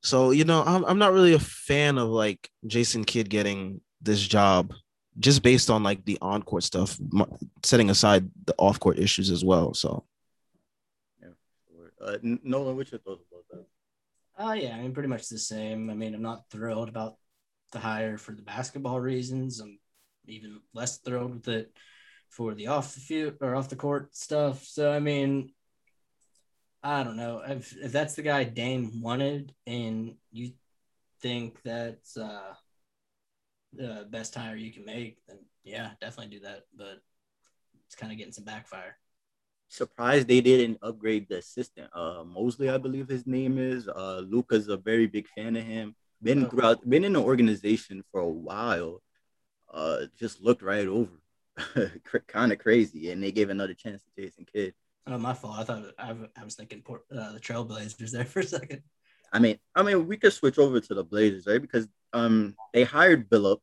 [0.02, 4.22] So you know, I'm I'm not really a fan of like Jason Kidd getting this
[4.22, 4.74] job,
[5.18, 7.00] just based on like the on court stuff,
[7.64, 9.74] setting aside the off court issues as well.
[9.74, 10.04] So,
[11.22, 11.30] yeah,
[12.02, 13.24] uh, Nolan, what's your thoughts
[14.38, 15.90] uh, yeah, I mean, pretty much the same.
[15.90, 17.18] I mean, I'm not thrilled about
[17.72, 19.60] the hire for the basketball reasons.
[19.60, 19.80] I'm
[20.28, 21.72] even less thrilled with it
[22.30, 24.64] for the off the field or off the court stuff.
[24.64, 25.52] So I mean,
[26.82, 30.54] I don't know if if that's the guy Dame wanted, and you
[31.22, 32.54] think that's uh,
[33.74, 36.64] the best hire you can make, then yeah, definitely do that.
[36.76, 37.02] But
[37.88, 38.98] it's kind of getting some backfire.
[39.74, 41.90] Surprised they didn't upgrade the assistant.
[41.96, 43.88] Uh, Mosley, I believe his name is.
[43.88, 45.96] Uh, Luka's a very big fan of him.
[46.22, 46.76] Been oh.
[46.88, 49.02] been in the organization for a while.
[49.74, 51.10] Uh, just looked right over
[52.28, 54.76] kind of crazy, and they gave another chance to Jason Kidd.
[55.08, 55.58] Oh, my fault.
[55.58, 58.84] I thought I, I was thinking uh, the Trailblazers there for a second.
[59.32, 61.60] I mean, I mean, we could switch over to the Blazers, right?
[61.60, 63.58] Because um, they hired Billups.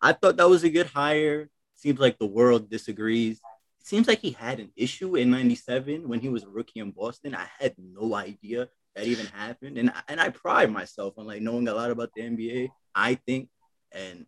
[0.00, 1.50] I thought that was a good hire.
[1.74, 3.40] Seems like the world disagrees.
[3.86, 7.36] Seems like he had an issue in '97 when he was a rookie in Boston.
[7.36, 11.68] I had no idea that even happened, and and I pride myself on like knowing
[11.68, 12.70] a lot about the NBA.
[12.96, 13.48] I think,
[13.92, 14.26] and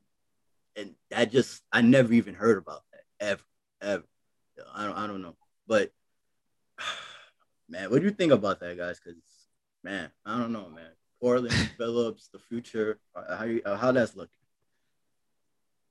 [0.77, 3.42] and that just I never even heard about that ever,
[3.83, 4.05] ever.
[4.77, 5.35] I don't I don't know,
[5.66, 5.90] but
[7.68, 9.01] man, what do you think about that, guys?
[9.05, 9.21] Because
[9.83, 10.92] man, I don't know, man.
[11.21, 14.31] Portland, Phillips, the future, how you, how that's looking?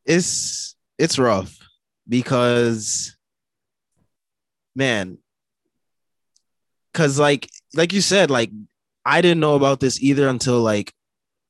[0.06, 1.60] It's it's rough
[2.08, 3.17] because
[4.78, 5.18] man,
[6.94, 8.52] because like like you said, like
[9.06, 10.94] I didn't know about this either until like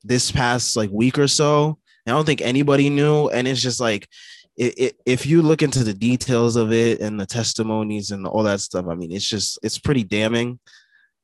[0.03, 3.29] this past like week or so I don't think anybody knew.
[3.29, 4.07] And it's just like,
[4.55, 8.43] it, it, if you look into the details of it and the testimonies and all
[8.43, 10.59] that stuff, I mean, it's just, it's pretty damning.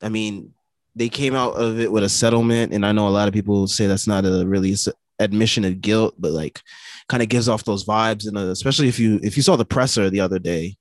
[0.01, 0.53] I mean,
[0.95, 2.73] they came out of it with a settlement.
[2.73, 4.75] And I know a lot of people say that's not a really
[5.19, 6.61] admission of guilt, but like
[7.07, 8.27] kind of gives off those vibes.
[8.27, 10.75] And uh, especially if you, if you saw the presser the other day,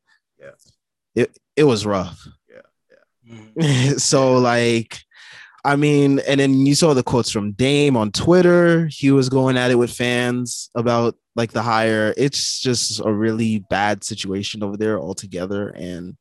[1.14, 2.26] it, it was rough.
[2.48, 2.96] Yeah.
[3.26, 3.34] Yeah.
[3.34, 3.92] Mm-hmm.
[3.98, 4.98] so like,
[5.64, 8.88] I mean, and then you saw the quotes from Dame on Twitter.
[8.90, 12.12] He was going at it with fans about like the hire.
[12.16, 15.68] It's just a really bad situation over there altogether.
[15.68, 16.16] And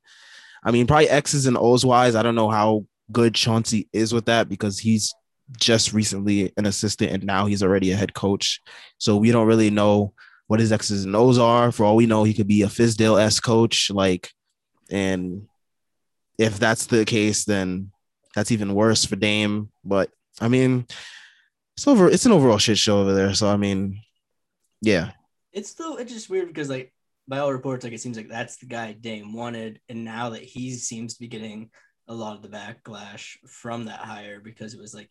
[0.63, 4.25] I mean, probably X's and O's wise, I don't know how good Chauncey is with
[4.25, 5.13] that because he's
[5.58, 8.62] just recently an assistant and now he's already a head coach.
[8.99, 10.13] So we don't really know
[10.47, 11.71] what his X's and O's are.
[11.71, 13.89] For all we know, he could be a Fizdale S coach.
[13.89, 14.30] Like,
[14.91, 15.47] and
[16.38, 17.91] if that's the case, then
[18.36, 19.69] that's even worse for Dame.
[19.84, 20.86] But I mean,
[21.75, 22.10] it's over.
[22.10, 23.34] It's an overall shit show over there.
[23.34, 24.01] So I mean,
[24.82, 25.12] yeah.
[25.54, 26.93] It's still it's just weird because like
[27.27, 30.43] by all reports, like it seems like that's the guy Dame wanted, and now that
[30.43, 31.69] he seems to be getting
[32.08, 35.10] a lot of the backlash from that hire because it was like,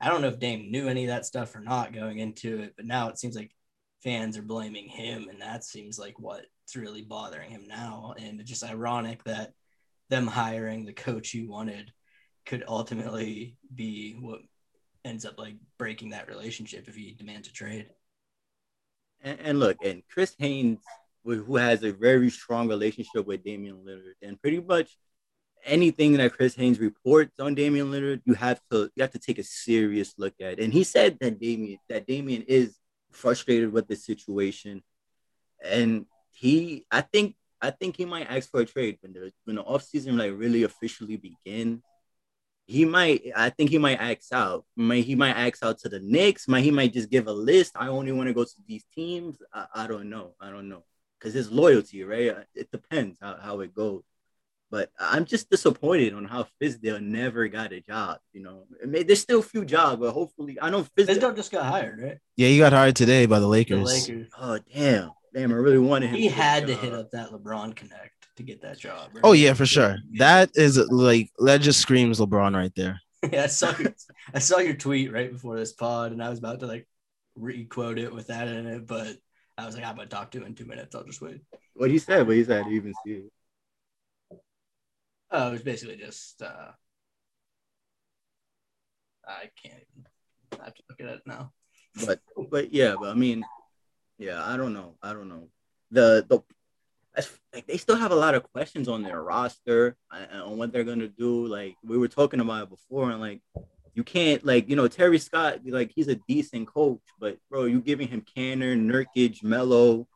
[0.00, 2.74] I don't know if Dame knew any of that stuff or not going into it,
[2.76, 3.50] but now it seems like
[4.02, 8.14] fans are blaming him, and that seems like what's really bothering him now.
[8.18, 9.52] And it's just ironic that
[10.08, 11.92] them hiring the coach you wanted
[12.44, 14.40] could ultimately be what
[15.04, 17.88] ends up like breaking that relationship if he demands a trade.
[19.22, 20.80] And, and look, and Chris Haynes,
[21.24, 24.96] who has a very strong relationship with Damian Lillard, and pretty much
[25.64, 29.38] anything that Chris Haynes reports on Damian Lillard, you have to you have to take
[29.38, 30.60] a serious look at.
[30.60, 32.76] And he said that Damian that Damian is
[33.16, 34.82] frustrated with the situation,
[35.64, 39.56] and he I think I think he might ask for a trade when the when
[39.56, 41.82] the offseason like really officially begins
[42.66, 44.64] he might I think he might ask out.
[44.74, 46.48] Might he might ask out to the Knicks.
[46.48, 47.76] Might he might just give a list.
[47.76, 49.38] I only want to go to these teams.
[49.54, 50.34] I, I don't know.
[50.40, 50.82] I don't know.
[51.20, 52.36] Cause his loyalty, right?
[52.54, 54.02] It depends how, how it goes.
[54.70, 58.18] But I'm just disappointed on how Fizdale never got a job.
[58.32, 61.36] You know, I mean, there's still a few jobs, but hopefully, I know Fizdale, Fizdale
[61.36, 62.18] just got hired, right?
[62.36, 63.78] Yeah, he got hired today by the Lakers.
[63.78, 64.30] The Lakers.
[64.38, 65.52] Oh damn, damn!
[65.52, 66.16] I really wanted him.
[66.16, 69.10] He had to hit up that LeBron connect to get that job.
[69.14, 69.20] Right?
[69.22, 69.98] Oh yeah, for sure.
[70.18, 73.00] That is like that just screams LeBron right there.
[73.32, 73.94] yeah, I saw your,
[74.34, 76.86] I saw your tweet right before this pod, and I was about to like
[77.36, 79.16] re-quote it with that in it, but
[79.58, 80.94] I was like, I'm gonna talk to him in two minutes.
[80.94, 81.40] I'll just wait.
[81.74, 82.26] What he said?
[82.26, 82.60] What he said?
[82.60, 83.32] I didn't even see it.
[85.30, 86.72] Oh, it was basically just uh
[89.26, 90.60] I can't even.
[90.60, 91.52] I have to look at it now.
[92.04, 93.44] But but yeah, but I mean,
[94.18, 94.94] yeah, I don't know.
[95.02, 95.48] I don't know.
[95.90, 96.42] The the
[97.52, 100.84] like they still have a lot of questions on their roster uh, on what they're
[100.84, 101.46] gonna do.
[101.46, 103.40] Like we were talking about it before, and like
[103.94, 107.80] you can't like you know Terry Stotts like he's a decent coach, but bro, you
[107.80, 110.06] giving him Kanter, Nurkic, Melo,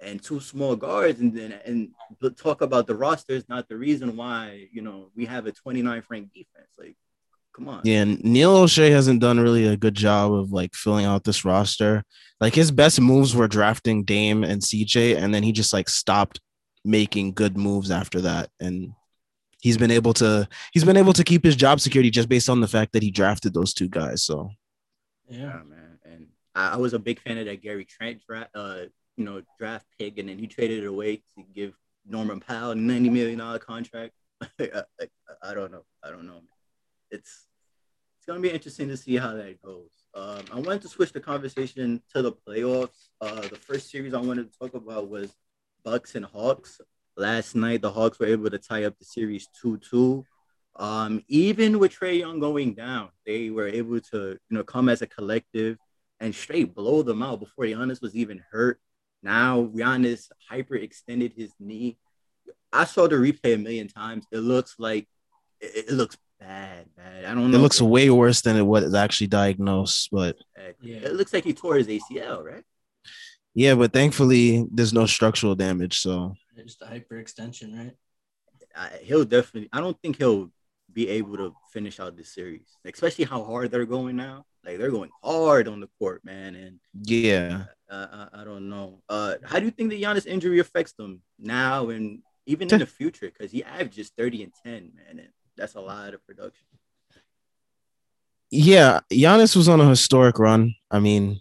[0.00, 1.90] and two small guards, and then and
[2.36, 6.04] talk about the roster is not the reason why you know we have a 29th
[6.08, 6.68] ranked defense.
[6.78, 6.96] Like,
[7.54, 7.80] come on.
[7.84, 12.04] Yeah, Neil Olshey hasn't done really a good job of like filling out this roster.
[12.40, 16.40] Like his best moves were drafting Dame and CJ, and then he just like stopped
[16.86, 18.92] making good moves after that and
[19.60, 22.60] he's been able to he's been able to keep his job security just based on
[22.60, 24.48] the fact that he drafted those two guys so
[25.28, 28.84] yeah man and i was a big fan of that gary trent draft uh
[29.16, 31.74] you know draft pick and then he traded it away to give
[32.08, 34.12] norman powell a 90 million dollar contract
[34.60, 34.82] I,
[35.42, 36.40] I, don't know i don't know
[37.10, 37.46] it's
[38.18, 41.20] it's gonna be interesting to see how that goes um, i wanted to switch the
[41.20, 45.34] conversation to the playoffs uh the first series i wanted to talk about was
[45.86, 46.80] Bucks and Hawks.
[47.16, 50.26] Last night, the Hawks were able to tie up the series 2 2.
[50.74, 55.00] Um, even with Trae Young going down, they were able to, you know, come as
[55.00, 55.78] a collective
[56.18, 58.80] and straight blow them out before Giannis was even hurt.
[59.26, 61.98] Now Giannis hyperextended his knee.
[62.72, 64.24] I saw the replay a million times.
[64.30, 65.08] It looks like
[65.60, 67.24] it, it looks bad, bad.
[67.24, 67.58] I don't know.
[67.58, 70.36] It looks way worse than it was actually diagnosed, but
[70.80, 70.98] yeah.
[70.98, 72.62] it looks like he tore his ACL, right?
[73.52, 75.98] Yeah, but thankfully there's no structural damage.
[75.98, 77.94] So just a hyperextension, right?
[78.76, 79.70] I, he'll definitely.
[79.72, 80.52] I don't think he'll
[80.92, 84.44] be able to finish out this series, especially how hard they're going now.
[84.66, 86.54] Like they're going hard on the court, man.
[86.56, 89.00] And yeah, uh, I, I, don't know.
[89.08, 92.86] Uh, how do you think the Giannis injury affects them now and even in the
[92.86, 93.30] future?
[93.30, 96.66] Because he averages thirty and ten, man, and that's a lot of production.
[98.50, 100.74] Yeah, Giannis was on a historic run.
[100.90, 101.40] I mean,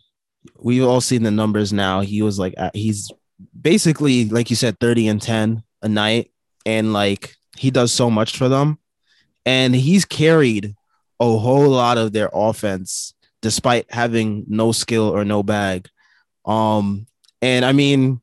[0.59, 2.01] we've all seen the numbers now.
[2.01, 3.11] He was like, he's
[3.59, 6.31] basically, like you said, 30 and 10 a night.
[6.65, 8.79] And like, he does so much for them.
[9.45, 10.75] And he's carried
[11.19, 15.87] a whole lot of their offense despite having no skill or no bag.
[16.45, 17.05] Um,
[17.41, 18.21] and I mean,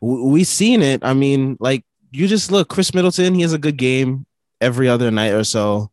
[0.00, 1.04] we've seen it.
[1.04, 4.26] I mean, like, you just look, Khris Middleton, he has a good game
[4.60, 5.90] every other night or so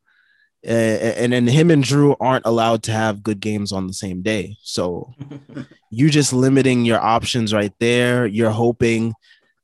[0.63, 4.57] and then him and Jrue aren't allowed to have good games on the same day.
[4.61, 5.13] So
[5.89, 8.27] you're just limiting your options right there.
[8.27, 9.13] You're hoping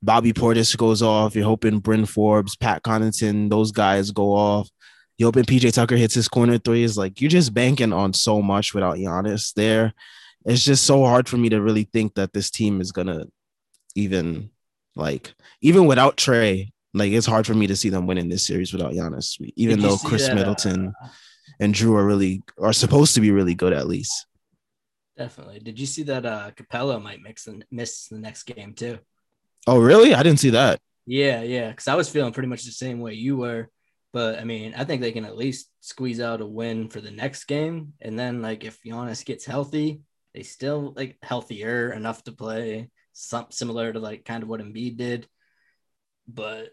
[0.02, 1.36] Bobby Portis goes off.
[1.36, 4.70] You're hoping Bryn Forbes, Pat Connaughton, those guys go off.
[5.18, 6.98] You're hoping PJ Tucker hits his corner threes.
[6.98, 9.94] Like you're just banking on so much without Giannis there.
[10.46, 13.26] It's just so hard for me to really think that this team is gonna
[13.96, 14.52] even
[14.96, 16.72] like even without Trae.
[16.94, 19.98] like it's hard for me to see them winning this series without Giannis, even though
[19.98, 21.08] Khris that, Middleton uh,
[21.60, 24.28] and Jrue are really are supposed to be really good at least.
[25.18, 25.60] Definitely.
[25.60, 29.00] Did you see that uh Capela might mix and miss the next game too?
[29.66, 30.14] Oh, really?
[30.14, 30.80] I didn't see that.
[31.06, 31.70] Yeah, yeah.
[31.70, 33.70] Because I was feeling pretty much the same way you were.
[34.18, 37.12] But I mean, I think they can at least squeeze out a win for the
[37.12, 37.94] next game.
[38.02, 40.02] And then, like, if Giannis gets healthy,
[40.34, 44.98] they still like healthier enough to play some similar to like kind of what Embiid
[44.98, 45.28] did.
[46.28, 46.70] But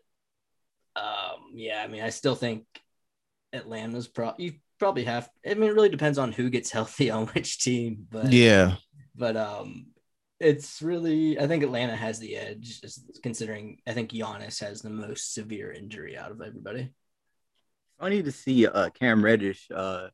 [0.96, 2.64] um, yeah, I mean, I still think
[3.52, 7.26] Atlanta's pro you probably have I mean it really depends on who gets healthy on
[7.26, 8.76] which team, but Yeah.
[9.14, 9.88] but um
[10.40, 12.80] it's really I think Atlanta has the edge
[13.22, 16.90] considering I think Giannis has the most severe injury out of everybody.
[17.98, 20.08] Funny to see uh, Cam Reddish uh,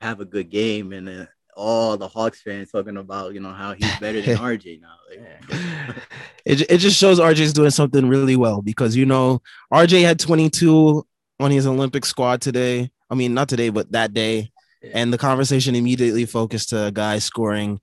[0.00, 1.26] have a good game and uh,
[1.58, 4.94] all the Hawks fans talking about you know how he's better than RJ now.
[5.10, 5.96] Like,
[6.44, 11.04] it, it just shows RJ's doing something really well because you know RJ had 22
[11.40, 12.90] on his Olympic squad today.
[13.10, 14.50] I mean, not today, but that day.
[14.82, 14.90] Yeah.
[14.94, 17.80] And the conversation immediately focused to a guy scoring,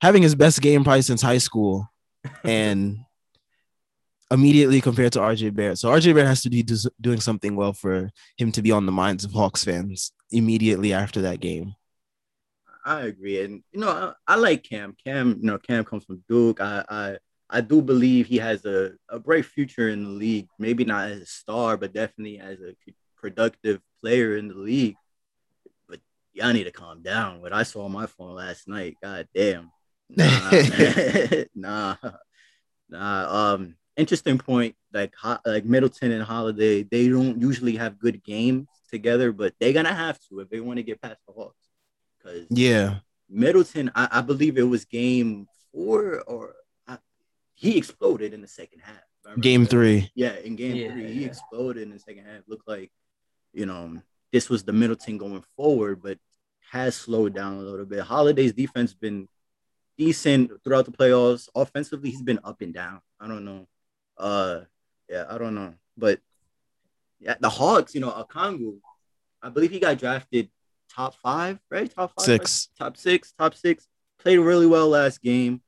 [0.00, 1.86] having his best game probably since high school,
[2.44, 2.98] and
[4.32, 5.78] immediately compared to RJ Barrett.
[5.78, 8.86] So RJ Barrett has to be do, doing something well for him to be on
[8.86, 11.74] the minds of Hawks fans immediately after that game.
[12.84, 14.96] I agree, and you know I, I like Cam.
[15.04, 16.60] Cam, you know Cam comes from Duke.
[16.60, 17.16] I I,
[17.48, 20.48] I do believe he has a, a bright future in the league.
[20.58, 22.74] Maybe not as a star, but definitely as a
[23.16, 24.96] productive player in the league.
[25.88, 26.00] But
[26.32, 27.40] y'all need to calm down.
[27.40, 29.70] What I saw on my phone last night, god damn.
[30.08, 30.50] Nah,
[31.54, 31.96] nah,
[32.88, 33.54] nah.
[33.54, 34.74] Um, interesting point.
[34.92, 39.94] Like like Middleton and Holiday, they don't usually have good games together, but they're gonna
[39.94, 41.66] have to if they want to get past the Hawks.
[42.18, 42.96] Because Yeah.
[43.28, 46.54] Middleton, I, I believe it was game four or
[46.86, 46.98] I,
[47.54, 49.40] he exploded in the second half.
[49.40, 49.70] Game that.
[49.70, 50.10] three.
[50.14, 52.42] Yeah, in game Yeah, three, he exploded in the second half.
[52.46, 52.90] Looked like,
[53.52, 54.02] you know,
[54.32, 56.18] this was the Middleton going forward, but
[56.70, 58.00] has slowed down a little bit.
[58.00, 59.28] Holiday's defense been
[59.96, 61.48] decent throughout the playoffs.
[61.54, 63.00] Offensively, he's been up and down.
[63.20, 63.66] I don't know.
[64.22, 64.60] Uh,
[65.08, 66.20] yeah, I don't know, but
[67.18, 68.78] yeah, the Hawks, you know, Okongwu,
[69.42, 70.48] I believe he got drafted
[70.94, 71.92] top five, right?
[71.92, 72.68] Top five, Six.
[72.78, 73.88] top six, top six.
[74.20, 75.60] Played really well last game.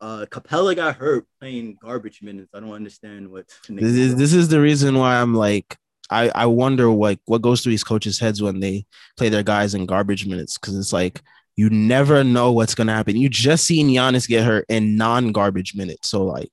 [0.00, 2.50] Uh, Capela got hurt playing garbage minutes.
[2.54, 3.46] I don't understand what.
[3.68, 5.76] This is this is the reason why I'm like
[6.10, 9.74] I I wonder like what goes through these coaches' heads when they play their guys
[9.74, 11.22] in garbage minutes because it's like
[11.56, 13.16] you never know what's gonna happen.
[13.16, 16.52] You just seen Giannis get hurt in non-garbage minutes, so like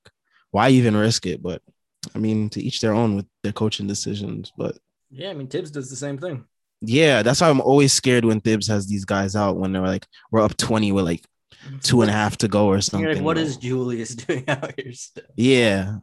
[0.50, 1.42] why even risk it?
[1.42, 1.62] But
[2.14, 4.52] I mean, to each their own with their coaching decisions.
[4.56, 4.76] But
[5.10, 6.44] Yeah, I mean Thibs does the same thing.
[6.80, 10.06] yeah, that's why I'm always scared when Thibs has these guys out when they're like
[10.30, 11.24] we're up twenty with like
[11.82, 13.14] two and a half to go or You're something.
[13.14, 15.24] like, what is Julius doing out here still?
[15.36, 15.96] Yeah,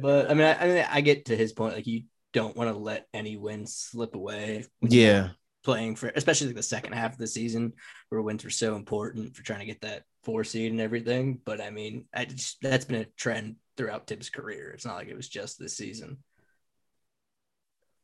[0.00, 1.74] But I mean, I, I mean, I get to his point.
[1.74, 4.64] Like, you don't want to let any wins slip away.
[4.82, 5.30] yeah.
[5.64, 7.72] playing for, especially like the second half of the season,
[8.08, 11.40] where wins are so important for trying to get that four seed and everything.
[11.42, 14.72] But I mean, I just, that's been a trend throughout Thibs' career.
[14.72, 16.18] It's not like it was just this season.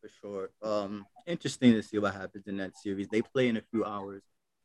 [0.01, 0.51] for sure.
[0.63, 3.09] Um, interesting to see what happens in that series.
[3.09, 4.23] They play in a few hours,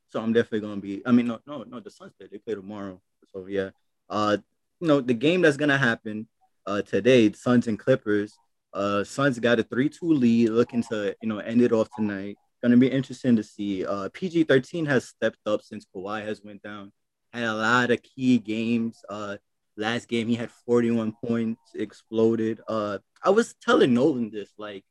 [0.08, 1.02] so I'm definitely gonna be.
[1.06, 1.82] I mean, no, no, no.
[1.82, 2.30] The Suns play.
[2.32, 3.02] They play tomorrow.
[3.34, 3.72] So yeah.
[4.10, 4.38] Uh,
[4.80, 6.30] you know, the game that's gonna happen
[6.66, 8.40] uh today, Suns and Clippers.
[8.74, 12.38] Uh, Suns got a three-two lead, looking to you know end it off tonight.
[12.62, 13.86] Gonna be interesting to see.
[13.86, 16.94] Uh, PG-13 has stepped up since Kawhi has went down.
[17.34, 19.04] Had a lot of key games.
[19.08, 19.38] Uh,
[19.78, 22.60] last game he had 41 points, exploded.
[22.68, 24.84] Uh, I was telling Nolan this like.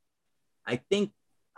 [0.67, 1.13] I think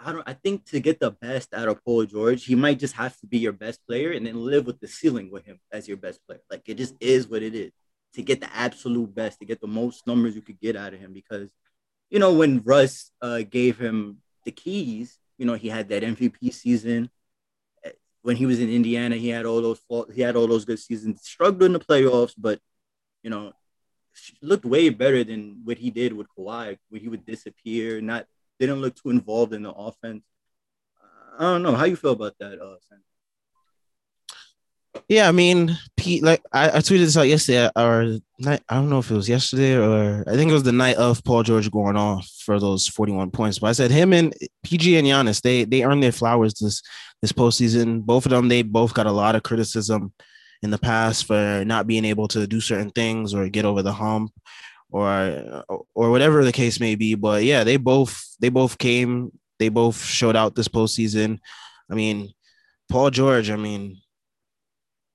[0.05, 2.95] I don't I think to get the best out of Paul George, he might just
[2.95, 5.89] have to be your best player and then live with the ceiling with him as
[5.89, 6.41] your best player.
[6.51, 7.73] Like it just is what it is.
[8.15, 11.01] To get the absolute best, to get the most numbers you could get out of
[11.01, 11.13] him.
[11.13, 11.51] Because,
[12.09, 16.53] you know, when Russ uh, gave him the keys, you know, he had that MVP
[16.53, 17.09] season.
[18.23, 19.81] When he was in Indiana, he had all those
[20.15, 21.23] he had all those good seasons.
[21.23, 22.61] Struggled in the playoffs, but
[23.23, 23.53] you know,
[24.43, 28.27] looked way better than what he did with Kawhi when he would disappear, not
[28.59, 30.23] didn't look too involved in the offense.
[31.39, 33.03] I don't know how you feel about that, uh, Sam?
[35.09, 38.63] Yeah, I mean, Pete, like I, I tweeted this out yesterday or night.
[38.69, 41.23] I don't know if it was yesterday or I think it was the night of
[41.23, 43.59] Paul George going off for those 41 points.
[43.59, 46.83] But I said him and PG and Giannis, they they earned their flowers this
[47.23, 48.03] this postseason.
[48.03, 50.13] Both of them, they both got a lot of criticism
[50.63, 53.93] in the past for not being able to do certain things or get over the
[53.93, 54.33] hump
[54.91, 57.15] or or whatever the case may be.
[57.15, 61.39] But yeah, they both they both came, they both showed out this postseason.
[61.91, 62.33] I mean,
[62.89, 64.01] Paul George, I mean,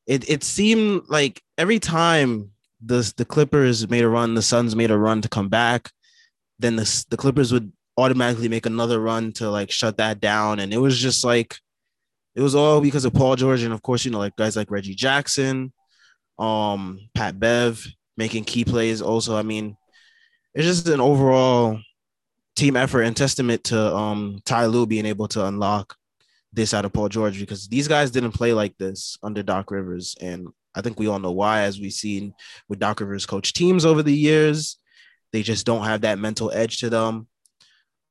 [0.08, 2.52] it it seemed like every time
[2.84, 5.92] the the Clippers made a run, the Suns made a run to come back,
[6.60, 10.74] then the the Clippers would automatically make another run to like shut that down, and
[10.74, 11.58] it was just like
[12.36, 14.72] it was all because of Paul George, and of course, you know, like guys like
[14.72, 15.74] Reggie Jackson,
[16.38, 17.86] um, Pat Bev
[18.18, 19.02] making key plays.
[19.02, 19.76] Also, I mean,
[20.54, 21.80] it's just an overall
[22.56, 25.96] team effort and testament to um Ty Lue being able to unlock
[26.56, 30.16] this out of Paul George because these guys didn't play like this under Doc Rivers.
[30.22, 32.34] And I think we all know why, as we've seen
[32.70, 34.78] with Doc Rivers coach teams over the years.
[35.34, 37.28] They just don't have that mental edge to them.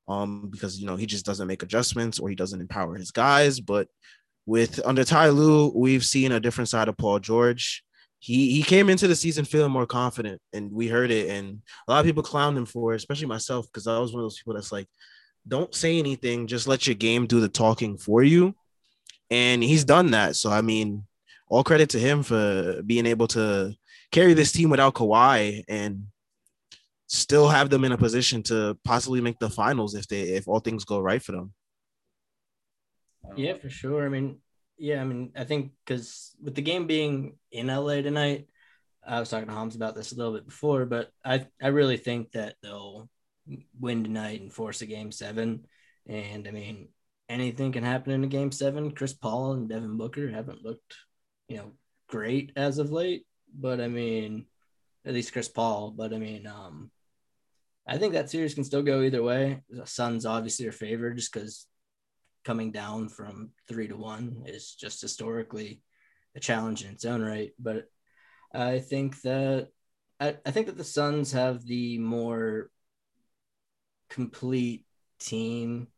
[0.09, 3.61] um, because you know he just doesn't make adjustments or he doesn't empower his guys.
[3.61, 3.89] But
[4.47, 7.83] with under Ty Lue, we've seen a different side of Paul George.
[8.19, 11.29] He he came into the season feeling more confident, and we heard it.
[11.31, 14.21] And a lot of people clowned him for it, especially myself, because I was one
[14.21, 14.89] of those people that's like,
[15.47, 18.55] don't say anything, just let your game do the talking for you.
[19.31, 20.37] And he's done that.
[20.37, 21.05] So I mean,
[21.49, 23.75] all credit to him for being able to
[24.11, 26.07] carry this team without Kawhi and
[27.09, 30.61] still have them in a position to possibly make the finals if they if all
[30.61, 31.53] things go right for them.
[33.37, 34.05] Yeah, for sure.
[34.05, 34.39] I mean,
[34.79, 38.49] yeah, I mean, I think because with the game being in LA tonight,
[39.07, 41.97] I was talking to Holmes about this a little bit before, but I I really
[41.97, 43.09] think that they'll
[43.79, 45.67] win tonight and force a game seven.
[46.07, 46.89] And I mean,
[47.29, 48.93] anything can happen in a game seven.
[48.93, 50.97] Chris Paul and Devin Booker haven't looked,
[51.49, 51.73] you know,
[52.09, 54.47] great as of late, but I mean,
[55.05, 55.91] at least Chris Paul.
[55.97, 56.91] But I mean, um,
[57.87, 59.63] I think that series can still go either way.
[59.69, 61.67] The Suns obviously are favored just because
[62.45, 65.83] coming down from three to one is just historically
[66.37, 67.53] a challenge in its own right.
[67.59, 67.85] But
[68.53, 69.69] I think that
[70.21, 72.71] I, I think that the Suns have the more
[74.09, 74.85] complete
[75.19, 75.89] team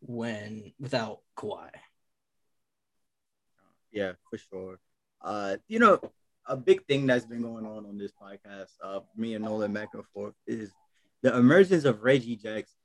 [0.00, 1.70] when without Kawhi.
[3.92, 4.80] Yeah, for sure.
[5.20, 6.00] Uh, you know,
[6.46, 9.88] a big thing that's been going on on this podcast, uh, me and Nolan back
[9.94, 10.72] and forth, is
[11.22, 12.78] the emergence of Reggie Jackson.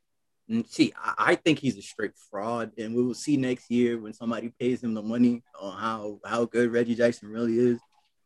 [0.50, 4.00] And see, I, I think he's a straight fraud, and we will see next year
[4.00, 7.80] when somebody pays him the money on how how good Reggie Jackson really is.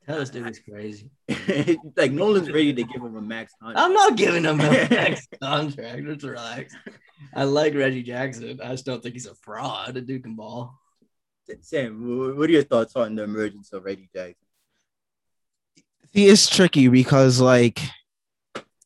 [0.05, 1.11] Tell this dude is crazy.
[1.97, 3.85] like Nolan's ready to give him a max contract.
[3.85, 6.05] I'm not giving him a max contract.
[6.05, 6.75] Just relax.
[7.33, 8.59] I like Reggie Jackson.
[8.63, 9.97] I just don't think he's a fraud.
[9.97, 10.77] A dude can ball.
[11.61, 14.35] Sam, what are your thoughts on the emergence of Reggie Jackson?
[16.13, 17.81] See, it's tricky because like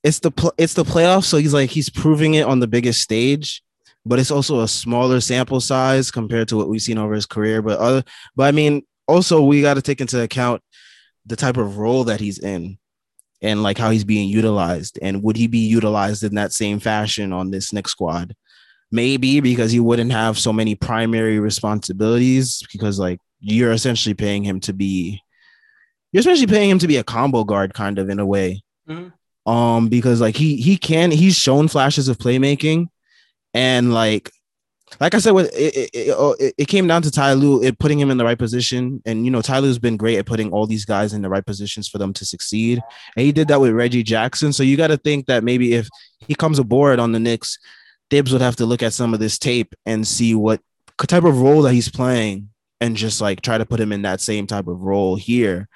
[0.03, 3.01] it's the pl- it's the playoffs, so he's like he's proving it on the biggest
[3.01, 3.63] stage,
[4.05, 7.61] but it's also a smaller sample size compared to what we've seen over his career.
[7.61, 8.03] But other,
[8.35, 10.61] but I mean, also we got to take into account
[11.25, 12.77] the type of role that he's in
[13.41, 17.33] and like how he's being utilized and would he be utilized in that same fashion
[17.33, 18.35] on this next squad
[18.91, 24.59] maybe because he wouldn't have so many primary responsibilities because like you're essentially paying him
[24.59, 25.19] to be
[26.11, 29.51] you're essentially paying him to be a combo guard kind of in a way mm-hmm.
[29.51, 32.87] um because like he he can he's shown flashes of playmaking
[33.53, 34.31] and like
[34.99, 37.99] like I said, it, it, it, oh, it, came down to Ty Lue, it putting
[37.99, 39.01] him in the right position.
[39.05, 41.45] And, you know, Ty Lue's been great at putting all these guys in the right
[41.45, 42.81] positions for them to succeed.
[43.15, 44.53] And he did that with Reggie Jackson.
[44.53, 45.89] So you got to think that maybe if
[46.19, 47.59] he comes aboard on the Knicks,
[48.09, 50.61] Thibs would have to look at some of this tape and see what
[51.07, 54.21] type of role that he's playing and just like try to put him in that
[54.21, 55.67] same type of role here.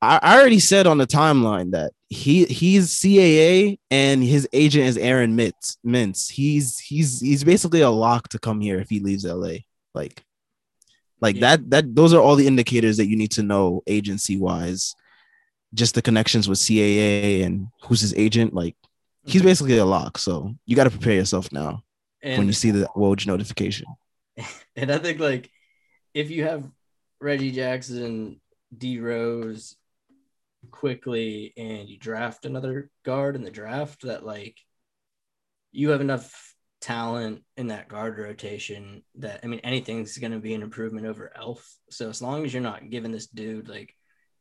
[0.00, 4.96] I, I already said on the timeline that he he's CAA and his agent is
[4.96, 5.76] Aaron Mintz.
[5.84, 6.30] Mintz.
[6.30, 9.58] He's he's he's basically a lock to come here if he leaves LA.
[9.94, 10.24] Like
[11.20, 11.40] like yeah.
[11.40, 14.94] that that those are all the indicators that you need to know agency wise.
[15.74, 18.54] Just the connections with CAA and who's his agent.
[18.54, 18.76] Like
[19.24, 20.16] he's basically a lock.
[20.18, 21.82] So you got to prepare yourself now
[22.22, 23.86] and, when you see the Woj notification.
[24.76, 25.50] And I think like
[26.14, 26.62] if you have
[27.20, 28.40] Reggie Jackson,
[28.76, 29.74] D Rose,
[30.70, 34.58] quickly and you draft another guard in the draft that like
[35.72, 40.54] you have enough talent in that guard rotation that I mean anything's going to be
[40.54, 41.76] an improvement over Elf.
[41.90, 43.94] So as long as you're not giving this dude like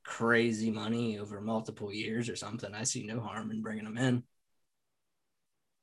[0.03, 4.23] crazy money over multiple years or something, I see no harm in bringing him in.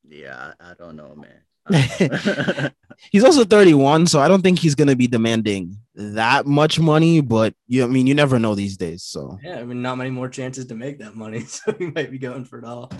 [0.08, 1.40] Yeah, I don't know, man.
[3.10, 7.20] he's also 31, so I don't think he's gonna be demanding that much money.
[7.20, 9.02] But you, I mean, you never know these days.
[9.02, 12.10] So yeah, I mean, not many more chances to make that money, so he might
[12.10, 12.90] be going for it all.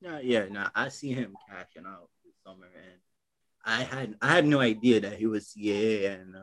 [0.00, 3.00] Yeah, yeah, no, I see him cashing out this summer, and
[3.64, 6.40] I had I had no idea that he was CAA and uh,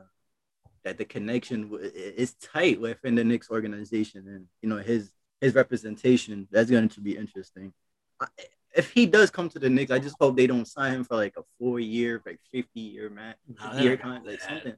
[0.83, 6.47] that the connection is tight within the Knicks organization, and you know his his representation.
[6.51, 7.73] That's going to be interesting.
[8.19, 8.27] I,
[8.75, 11.15] if he does come to the Knicks, I just hope they don't sign him for
[11.15, 14.75] like a four year, like fifty year man, no, year contract, like something.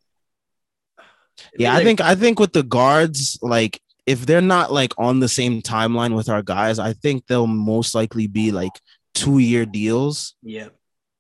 [1.57, 5.19] Yeah, like, I think I think with the guards, like if they're not like on
[5.19, 8.71] the same timeline with our guys, I think they'll most likely be like
[9.13, 10.36] two year deals.
[10.43, 10.69] Yeah.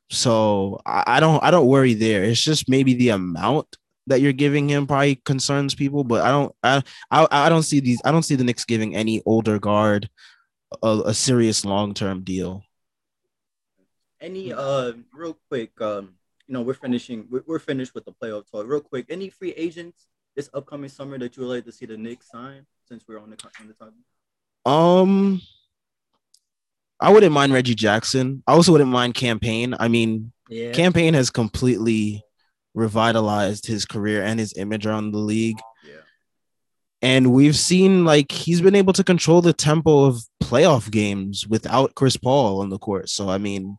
[0.09, 2.23] So I, I don't I don't worry there.
[2.23, 6.55] It's just maybe the amount that you're giving him probably concerns people, but I don't
[6.63, 10.09] I I, I don't see these I don't see the Knicks giving any older guard
[10.83, 12.63] a, a serious long term deal.
[14.21, 16.15] Any uh real quick um
[16.47, 19.05] you know we're finishing we're, we're finished with the playoff talk real quick.
[19.09, 22.65] Any free agents this upcoming summer that you would like to see the Knicks sign
[22.87, 23.93] since we're on the on the topic?
[24.65, 25.41] Um,
[26.99, 28.43] I wouldn't mind Reggie Jackson.
[28.47, 29.75] I also wouldn't mind Cam Payne.
[29.79, 30.71] I mean, Yeah.
[30.71, 32.23] Cam Payne has completely
[32.73, 35.57] revitalized his career and his image around the league.
[35.87, 36.01] Yeah.
[37.01, 41.95] And we've seen like he's been able to control the tempo of playoff games without
[41.95, 43.09] Chris Paul on the court.
[43.09, 43.77] So I mean,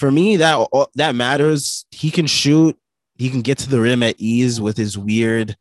[0.00, 1.84] for me, that that matters.
[1.90, 2.76] He can shoot.
[3.18, 5.54] He can get to the rim at ease with his weird,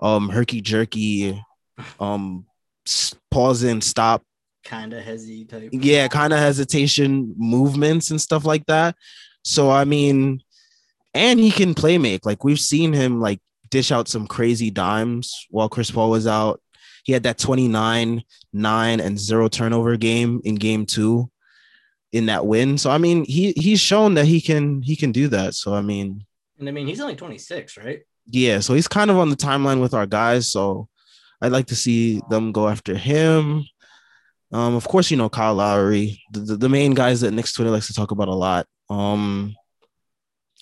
[0.00, 1.40] um, herky jerky,
[2.00, 2.44] um,
[3.30, 4.22] pause and stop
[4.64, 5.70] kind of hezzy type.
[5.72, 8.96] yeah, kind of hesitation movements and stuff like that.
[9.44, 10.42] So I mean,
[11.14, 12.26] and he can play make.
[12.26, 13.40] Like we've seen him like
[13.70, 16.60] dish out some crazy dimes while Chris Paul was out.
[17.04, 21.30] He had that 29, 9, and zero turnover game in game two
[22.14, 22.78] in that win.
[22.78, 25.54] So I mean, he he's shown that he can he can do that.
[25.54, 26.24] So I mean,
[26.58, 28.02] and I mean he's only 26, right?
[28.30, 30.50] Yeah, so he's kind of on the timeline with our guys.
[30.50, 30.88] So
[31.42, 33.64] I'd like to see them go after him.
[34.52, 37.70] Um, of course, you know Kyle Lowry, the, the, the main guys that Knicks Twitter
[37.70, 38.66] likes to talk about a lot.
[38.88, 39.56] Um,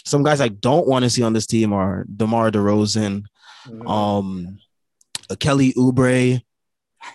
[0.05, 3.25] some guys I don't want to see on this team are DeMar DeRozan,
[3.67, 3.87] mm-hmm.
[3.87, 4.59] um,
[5.39, 6.41] Kelly Oubre,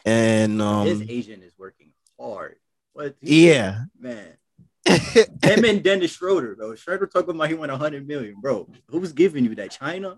[0.05, 2.57] and um, his agent is working hard.
[2.97, 3.15] What?
[3.21, 4.33] Yeah, man.
[4.87, 6.73] Him and Dennis Schroeder, bro.
[6.73, 8.67] Schroeder talking about he won hundred million, bro.
[8.87, 9.69] Who's giving you that?
[9.69, 10.17] China?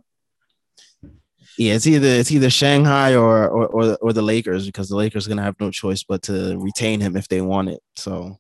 [1.57, 5.25] Yeah, it's either it's either Shanghai or or or, or the Lakers because the Lakers
[5.25, 7.81] are gonna have no choice but to retain him if they want it.
[7.97, 8.37] So,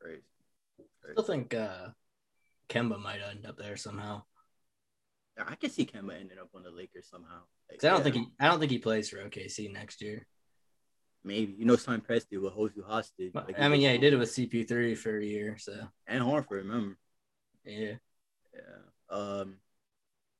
[0.00, 0.22] crazy.
[1.02, 1.18] crazy.
[1.18, 1.88] I still think uh,
[2.68, 4.22] Kemba might end up there somehow.
[5.44, 7.40] I can see Kemba ending up on the Lakers somehow.
[7.68, 8.02] Like, I don't yeah.
[8.04, 10.24] think he I don't think he plays for OKC next year.
[11.24, 13.32] Maybe you know Sam Presti will hold you hostage.
[13.34, 15.74] Like, I mean, yeah, he did it with CP3 for a year, so
[16.06, 16.98] and Horford, remember?
[17.64, 17.94] Yeah,
[18.54, 18.60] yeah.
[19.10, 19.56] Um,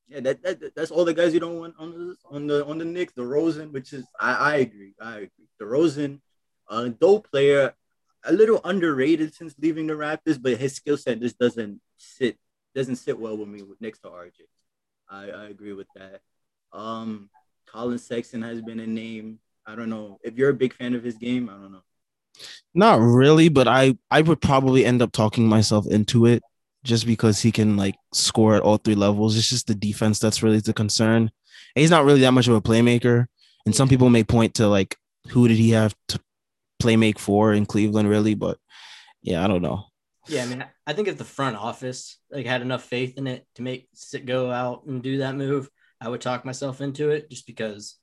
[0.08, 2.78] yeah, that, that that's all the guys you don't want on the on the on
[2.78, 3.14] the Knicks.
[3.14, 5.48] DeRozan, which is I, I agree, I agree.
[5.60, 6.20] DeRozan,
[6.68, 7.74] a dope player,
[8.24, 12.38] a little underrated since leaving the Raptors, but his skill set just doesn't sit
[12.74, 14.32] doesn't sit well with me next to RJ.
[15.08, 16.20] I, I agree with that.
[16.72, 17.30] Um,
[17.66, 19.38] Collin Sexton has been a name.
[19.66, 21.48] I don't know if you're a big fan of his game.
[21.48, 21.82] I don't know.
[22.74, 26.42] Not really, but I I would probably end up talking myself into it
[26.82, 29.36] just because he can like score at all three levels.
[29.36, 31.22] It's just the defense that's really the concern.
[31.22, 33.26] And he's not really that much of a playmaker.
[33.64, 34.96] And some people may point to like
[35.28, 36.20] who did he have to
[36.78, 38.34] play make for in Cleveland, really?
[38.34, 38.58] But
[39.22, 39.86] yeah, I don't know.
[40.28, 43.46] Yeah, I mean, I think if the front office like had enough faith in it
[43.56, 45.68] to make sit go out and do that move,
[46.00, 47.96] I would talk myself into it just because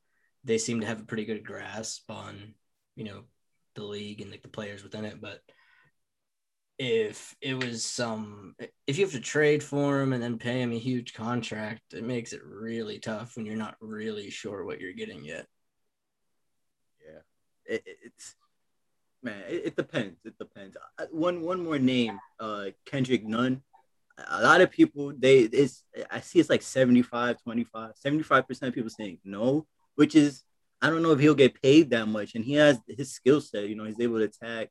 [0.43, 2.53] they seem to have a pretty good grasp on
[2.95, 3.23] you know
[3.75, 5.21] the league and like the players within it.
[5.21, 5.41] But
[6.77, 8.55] if it was some
[8.87, 12.03] if you have to trade for him and then pay him a huge contract, it
[12.03, 15.45] makes it really tough when you're not really sure what you're getting yet.
[17.05, 18.35] Yeah, it, it's
[19.21, 20.25] man, it, it, depends.
[20.25, 20.75] It depends.
[21.11, 23.61] One one more name, uh, Kendrick Nunn.
[24.27, 28.73] A lot of people they it's I see it's like 75, 25, 75 percent of
[28.73, 29.67] people saying no,
[30.01, 30.43] which is
[30.81, 33.69] I don't know if he'll get paid that much, and he has his skill set.
[33.69, 34.69] You know, he's able to attack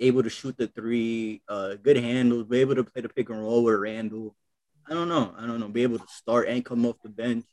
[0.00, 3.40] able to shoot the three, uh, good handles, be able to play the pick and
[3.40, 4.34] roll with Randle.
[4.88, 5.34] I don't know.
[5.36, 5.68] I don't know.
[5.68, 7.44] Be able to start and come off the bench.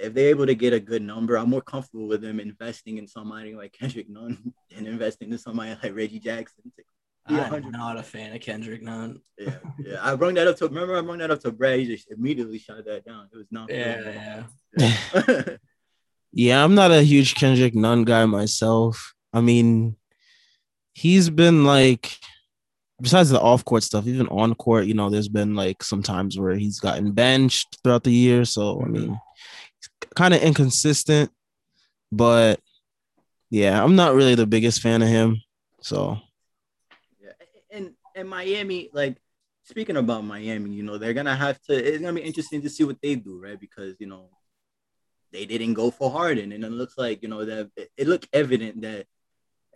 [0.00, 3.06] If they're able to get a good number, I'm more comfortable with them investing in
[3.06, 6.72] somebody like Kendrick Nunn than investing in somebody like Reggie Jackson.
[7.26, 9.20] I'm not a fan of Kendrick Nunn.
[9.38, 9.98] yeah, yeah.
[10.02, 11.80] I brought that up to remember I brought that up to Brad.
[11.80, 13.28] He just immediately shut that down.
[13.32, 13.70] It was not.
[13.70, 14.42] Yeah,
[14.76, 14.96] yeah.
[15.16, 15.56] Yeah.
[16.32, 19.14] yeah, I'm not a huge Kendrick Nunn guy myself.
[19.32, 19.96] I mean,
[20.92, 22.18] he's been like
[23.00, 26.38] besides the off court stuff, even on court, you know, there's been like some times
[26.38, 28.44] where he's gotten benched throughout the year.
[28.44, 28.92] So I mm-hmm.
[28.92, 29.20] mean,
[30.14, 31.30] kind of inconsistent,
[32.12, 32.60] but
[33.50, 35.42] yeah, I'm not really the biggest fan of him.
[35.82, 36.18] So yeah,
[38.14, 39.16] and Miami, like
[39.64, 41.74] speaking about Miami, you know, they're gonna have to.
[41.74, 43.58] It's gonna be interesting to see what they do, right?
[43.58, 44.30] Because you know,
[45.32, 48.82] they didn't go for Harden, and it looks like you know that it looked evident
[48.82, 49.06] that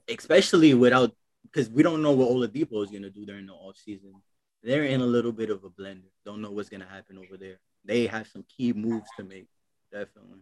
[0.08, 1.12] especially without
[1.42, 4.14] because we don't know what Oladipo is gonna do during the off season.
[4.62, 6.10] They're in a little bit of a blender.
[6.24, 7.58] Don't know what's gonna happen over there.
[7.84, 9.48] They have some key moves to make,
[9.92, 10.40] definitely,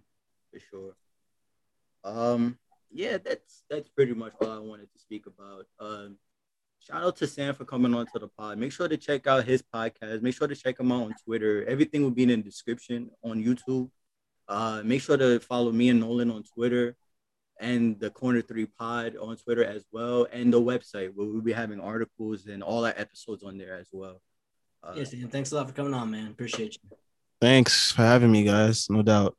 [0.50, 0.96] for sure.
[2.04, 2.58] Um,
[2.90, 5.66] yeah, that's that's pretty much all I wanted to speak about.
[5.80, 6.16] Um,
[6.86, 8.58] shout out to Sam for coming on to the pod.
[8.58, 10.22] Make sure to check out his podcast.
[10.22, 11.64] Make sure to check him out on Twitter.
[11.66, 13.90] Everything will be in the description on YouTube.
[14.48, 16.96] Uh, make sure to follow me and Nolan on Twitter
[17.58, 21.52] and the Corner Three Pod on Twitter as well, and the website where we'll be
[21.52, 24.20] having articles and all our episodes on there as well.
[24.82, 26.28] Uh, yes, and thanks a lot for coming on, man.
[26.28, 26.96] Appreciate you.
[27.40, 28.88] Thanks for having me, guys.
[28.88, 29.36] No doubt.